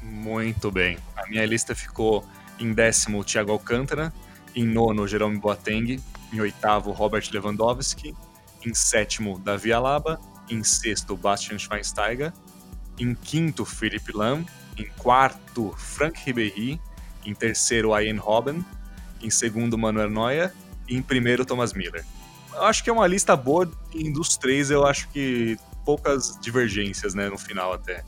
Muito 0.00 0.70
bem. 0.70 0.96
A 1.16 1.28
minha 1.28 1.44
lista 1.44 1.74
ficou 1.74 2.24
em 2.60 2.72
décimo 2.72 3.24
Thiago 3.24 3.50
Alcântara, 3.50 4.14
em 4.54 4.64
nono 4.64 5.08
Jerome 5.08 5.38
Boateng, 5.38 6.00
em 6.32 6.40
oitavo 6.40 6.92
Robert 6.92 7.28
Lewandowski, 7.32 8.14
em 8.64 8.74
sétimo 8.74 9.38
Davi 9.38 9.72
Alaba, 9.72 10.20
em 10.50 10.62
sexto 10.64 11.16
Bastian 11.16 11.58
Schweinsteiger, 11.58 12.32
em 12.98 13.14
quinto 13.14 13.64
Philipp 13.64 14.12
Lahm, 14.12 14.44
em 14.76 14.86
quarto 14.98 15.74
Frank 15.76 16.20
Ribéry, 16.24 16.80
em 17.24 17.34
terceiro 17.34 17.98
Ian 17.98 18.18
Robben, 18.18 18.64
em 19.22 19.30
segundo 19.30 19.76
Manuel 19.76 20.10
Neuer 20.10 20.52
e 20.88 20.96
em 20.96 21.02
primeiro 21.02 21.44
Thomas 21.44 21.72
Miller. 21.72 22.04
Eu 22.54 22.62
acho 22.62 22.82
que 22.82 22.90
é 22.90 22.92
uma 22.92 23.06
lista 23.06 23.36
boa 23.36 23.70
e 23.94 24.10
dos 24.12 24.36
três 24.36 24.70
eu 24.70 24.86
acho 24.86 25.08
que 25.10 25.56
poucas 25.84 26.38
divergências, 26.40 27.14
né, 27.14 27.28
no 27.28 27.38
final 27.38 27.72
até. 27.72 28.04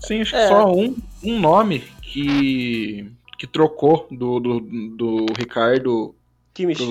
Sim, 0.00 0.22
acho 0.22 0.30
que 0.30 0.36
é. 0.36 0.48
só 0.48 0.72
um, 0.72 0.96
um 1.22 1.40
nome 1.40 1.80
que, 2.02 3.10
que 3.38 3.46
trocou 3.46 4.06
do, 4.10 4.40
do, 4.40 4.60
do 4.60 5.26
Ricardo 5.36 6.14
Kimmich. 6.52 6.82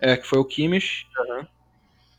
É, 0.00 0.16
que 0.16 0.26
foi 0.26 0.38
o 0.38 0.44
Kimmich. 0.44 1.06
Uhum. 1.18 1.46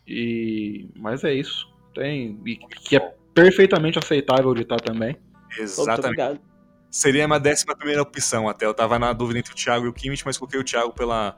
E... 0.08 0.90
Mas 0.96 1.24
é 1.24 1.34
isso. 1.34 1.72
Tem... 1.94 2.40
E, 2.46 2.58
que 2.58 2.96
é 2.96 3.14
perfeitamente 3.34 4.00
aceitável 4.00 4.54
de 4.54 4.62
estar 4.62 4.80
também. 4.80 5.16
Exatamente. 5.58 6.42
Seria 6.90 7.26
uma 7.26 7.40
décima 7.40 7.76
primeira 7.76 8.02
opção 8.02 8.48
até. 8.48 8.66
Eu 8.66 8.74
tava 8.74 9.00
na 9.00 9.12
dúvida 9.14 9.40
entre 9.40 9.52
o 9.52 9.56
Thiago 9.56 9.86
e 9.86 9.90
o 9.90 9.94
Kimmich, 9.94 10.24
mas 10.26 10.38
coloquei 10.38 10.60
o 10.60 10.64
Thiago 10.64 10.94
pela 10.94 11.38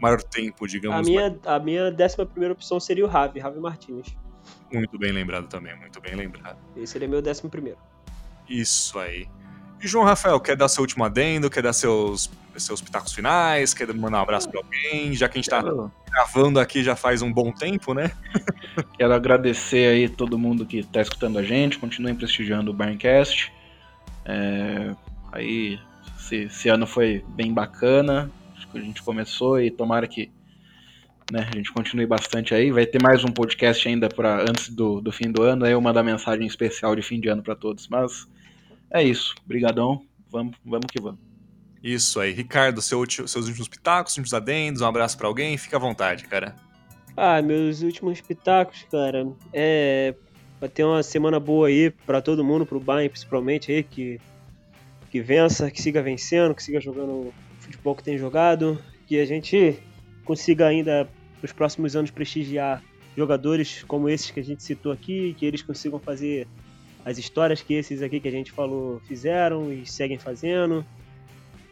maior 0.00 0.22
tempo, 0.22 0.66
digamos. 0.66 1.06
A 1.06 1.10
minha, 1.10 1.38
a 1.44 1.58
minha 1.58 1.90
décima 1.90 2.24
primeira 2.24 2.54
opção 2.54 2.80
seria 2.80 3.04
o 3.04 3.08
Ravi, 3.08 3.38
Ravi 3.38 3.60
Martinez. 3.60 4.16
Muito 4.72 4.98
bem 4.98 5.12
lembrado 5.12 5.46
também, 5.46 5.76
muito 5.76 6.00
bem 6.00 6.14
lembrado. 6.14 6.58
Esse 6.76 6.94
seria 6.94 7.06
meu 7.06 7.22
décimo 7.22 7.50
primeiro. 7.50 7.78
Isso 8.48 8.98
aí. 8.98 9.26
E 9.82 9.86
João 9.86 10.04
Rafael, 10.04 10.40
quer 10.40 10.56
dar 10.56 10.68
seu 10.68 10.80
último 10.82 11.04
adendo? 11.04 11.50
Quer 11.50 11.62
dar 11.62 11.72
seus, 11.72 12.30
seus 12.62 12.80
pitacos 12.80 13.12
finais? 13.12 13.74
Quer 13.74 13.92
mandar 13.94 14.18
um 14.18 14.22
abraço 14.22 14.48
pra 14.48 14.60
alguém? 14.60 15.14
Já 15.14 15.28
que 15.28 15.38
a 15.38 15.40
gente 15.40 15.50
tá 15.50 15.62
Quero... 15.62 15.92
gravando 16.10 16.60
aqui 16.60 16.82
já 16.82 16.96
faz 16.96 17.22
um 17.22 17.32
bom 17.32 17.52
tempo, 17.52 17.94
né? 17.94 18.10
Quero 18.98 19.12
agradecer 19.12 19.88
aí 19.88 20.08
todo 20.08 20.38
mundo 20.38 20.64
que 20.64 20.82
tá 20.82 21.00
escutando 21.00 21.38
a 21.38 21.42
gente. 21.42 21.78
Continuem 21.78 22.14
prestigiando 22.14 22.70
o 22.70 22.74
Barncast. 22.74 23.52
É... 24.24 24.94
Aí, 25.32 25.80
esse, 26.18 26.36
esse 26.44 26.68
ano 26.68 26.86
foi 26.86 27.24
bem 27.28 27.52
bacana 27.52 28.30
que 28.74 28.78
a 28.78 28.82
gente 28.82 29.02
começou 29.02 29.60
e 29.60 29.70
tomara 29.70 30.06
que 30.08 30.30
né, 31.30 31.48
a 31.50 31.56
gente 31.56 31.72
continue 31.72 32.06
bastante 32.06 32.54
aí. 32.54 32.70
Vai 32.70 32.84
ter 32.84 33.00
mais 33.00 33.24
um 33.24 33.28
podcast 33.28 33.88
ainda 33.88 34.08
para 34.08 34.42
antes 34.42 34.68
do, 34.68 35.00
do 35.00 35.12
fim 35.12 35.30
do 35.30 35.42
ano, 35.42 35.64
aí 35.64 35.72
eu 35.72 35.80
mandar 35.80 36.02
mensagem 36.02 36.46
especial 36.46 36.94
de 36.94 37.02
fim 37.02 37.20
de 37.20 37.28
ano 37.28 37.42
para 37.42 37.54
todos. 37.54 37.88
Mas 37.88 38.28
é 38.90 39.02
isso. 39.02 39.34
Brigadão. 39.46 40.04
Vamos, 40.30 40.56
vamos 40.64 40.86
que 40.90 41.00
vamos. 41.00 41.20
Isso 41.84 42.18
aí. 42.18 42.32
Ricardo, 42.32 42.80
seu, 42.80 43.04
seus 43.08 43.46
últimos 43.46 43.68
pitacos, 43.68 44.14
últimos 44.14 44.32
adendos, 44.32 44.80
um 44.80 44.86
abraço 44.86 45.18
para 45.18 45.28
alguém, 45.28 45.58
fica 45.58 45.76
à 45.76 45.80
vontade, 45.80 46.24
cara. 46.24 46.56
Ah, 47.14 47.40
meus 47.42 47.82
últimos 47.82 48.20
pitacos, 48.20 48.86
cara, 48.90 49.30
é 49.52 50.14
vai 50.64 50.68
ter 50.70 50.82
uma 50.82 51.02
semana 51.02 51.38
boa 51.38 51.68
aí 51.68 51.90
para 51.90 52.22
todo 52.22 52.42
mundo, 52.42 52.64
pro 52.64 52.80
Bayern 52.80 53.10
principalmente 53.10 53.70
aí, 53.70 53.82
que, 53.82 54.18
que 55.10 55.20
vença, 55.20 55.70
que 55.70 55.82
siga 55.82 56.02
vencendo, 56.02 56.54
que 56.54 56.62
siga 56.62 56.80
jogando 56.80 57.34
futebol 57.60 57.94
que 57.94 58.02
tem 58.02 58.16
jogado, 58.16 58.82
que 59.06 59.20
a 59.20 59.26
gente 59.26 59.78
consiga 60.24 60.66
ainda 60.66 61.06
nos 61.42 61.52
próximos 61.52 61.94
anos 61.94 62.10
prestigiar 62.10 62.82
jogadores 63.14 63.84
como 63.86 64.08
esses 64.08 64.30
que 64.30 64.40
a 64.40 64.42
gente 64.42 64.62
citou 64.62 64.90
aqui, 64.90 65.34
que 65.38 65.44
eles 65.44 65.60
consigam 65.60 65.98
fazer 65.98 66.48
as 67.04 67.18
histórias 67.18 67.60
que 67.60 67.74
esses 67.74 68.00
aqui 68.00 68.18
que 68.18 68.28
a 68.28 68.32
gente 68.32 68.50
falou 68.50 69.02
fizeram 69.06 69.70
e 69.70 69.84
seguem 69.84 70.18
fazendo. 70.18 70.82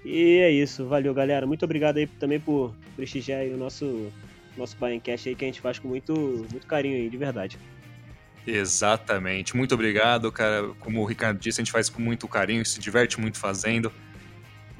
E 0.05 0.39
é 0.39 0.51
isso, 0.51 0.87
valeu 0.87 1.15
galera. 1.15 1.47
Muito 1.47 1.65
obrigado 1.65 1.99
aí 1.99 2.07
também 2.07 2.41
por 2.41 2.75
prestigiar 2.97 3.45
o 3.47 3.57
nosso 3.57 4.11
nosso 4.57 4.77
Baiancast 4.77 5.29
aí 5.29 5.35
que 5.35 5.45
a 5.45 5.49
gente 5.49 5.61
faz 5.61 5.79
com 5.79 5.89
muito 5.89 6.13
muito 6.51 6.67
carinho 6.67 6.97
aí, 6.97 7.09
de 7.09 7.17
verdade. 7.17 7.59
Exatamente. 8.47 9.57
Muito 9.57 9.75
obrigado, 9.75 10.31
cara. 10.33 10.69
Como 10.81 11.01
o 11.01 11.05
Ricardo 11.05 11.39
disse, 11.39 11.61
a 11.61 11.65
gente 11.65 11.73
faz 11.73 11.89
com 11.89 12.03
muito 12.03 12.27
carinho, 12.27 12.65
se 12.67 12.81
diverte 12.81 13.21
muito 13.21 13.39
fazendo. 13.39 13.93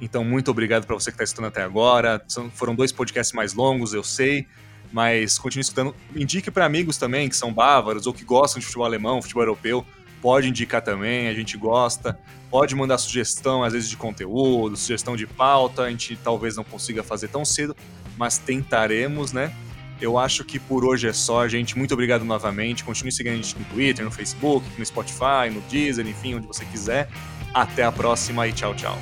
Então, 0.01 0.23
muito 0.23 0.51
obrigado 0.51 0.85
para 0.85 0.95
você 0.95 1.11
que 1.11 1.15
está 1.15 1.23
escutando 1.23 1.47
até 1.47 1.61
agora. 1.61 2.21
São, 2.27 2.51
foram 2.51 2.75
dois 2.75 2.91
podcasts 2.91 3.33
mais 3.33 3.53
longos, 3.53 3.93
eu 3.93 4.03
sei, 4.03 4.45
mas 4.91 5.37
continue 5.37 5.61
escutando. 5.61 5.95
Indique 6.13 6.51
para 6.51 6.65
amigos 6.65 6.97
também 6.97 7.29
que 7.29 7.37
são 7.37 7.53
bávaros 7.53 8.05
ou 8.05 8.13
que 8.13 8.25
gostam 8.25 8.59
de 8.59 8.65
futebol 8.65 8.85
alemão, 8.85 9.21
futebol 9.21 9.43
europeu. 9.43 9.85
Pode 10.23 10.47
indicar 10.47 10.81
também, 10.81 11.27
a 11.27 11.33
gente 11.33 11.57
gosta. 11.57 12.17
Pode 12.49 12.73
mandar 12.73 12.97
sugestão, 12.97 13.61
às 13.61 13.73
vezes, 13.73 13.89
de 13.89 13.97
conteúdo, 13.97 14.77
sugestão 14.77 15.17
de 15.17 15.27
pauta. 15.27 15.81
A 15.81 15.89
gente 15.89 16.15
talvez 16.15 16.55
não 16.55 16.63
consiga 16.63 17.03
fazer 17.03 17.27
tão 17.27 17.43
cedo, 17.43 17.75
mas 18.17 18.37
tentaremos, 18.37 19.33
né? 19.33 19.53
Eu 19.99 20.17
acho 20.17 20.45
que 20.45 20.57
por 20.57 20.85
hoje 20.85 21.09
é 21.09 21.13
só, 21.13 21.45
gente. 21.49 21.77
Muito 21.77 21.93
obrigado 21.93 22.23
novamente. 22.23 22.85
Continue 22.85 23.11
seguindo 23.11 23.33
a 23.33 23.35
gente 23.35 23.59
no 23.59 23.65
Twitter, 23.65 24.05
no 24.05 24.11
Facebook, 24.11 24.65
no 24.77 24.85
Spotify, 24.85 25.49
no 25.51 25.59
Deezer, 25.69 26.07
enfim, 26.07 26.35
onde 26.35 26.47
você 26.47 26.63
quiser. 26.63 27.09
Até 27.53 27.83
a 27.83 27.91
próxima 27.91 28.47
e 28.47 28.53
tchau, 28.53 28.73
tchau. 28.73 28.97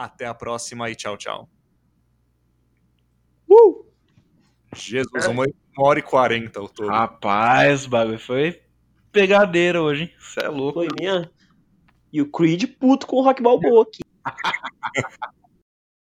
Até 0.00 0.24
a 0.24 0.32
próxima 0.32 0.88
e 0.88 0.94
tchau, 0.94 1.14
tchau. 1.18 1.46
Uh! 3.46 3.84
Jesus, 4.74 5.26
uma 5.26 5.44
hora 5.76 5.98
e 5.98 6.02
quarenta 6.02 6.58
o 6.62 6.66
todo. 6.66 6.88
Rapaz, 6.88 7.84
bagulho 7.84 8.18
foi 8.18 8.62
pegadeira 9.12 9.82
hoje, 9.82 10.04
hein? 10.04 10.14
Você 10.18 10.40
é 10.40 10.48
louco. 10.48 10.78
Foi 10.78 10.88
minha. 10.98 11.30
E 12.10 12.22
o 12.22 12.30
Creed 12.30 12.64
puto 12.78 13.06
com 13.06 13.16
o 13.16 13.22
Rock 13.22 13.42
Balboa 13.42 13.82
aqui. 13.82 14.00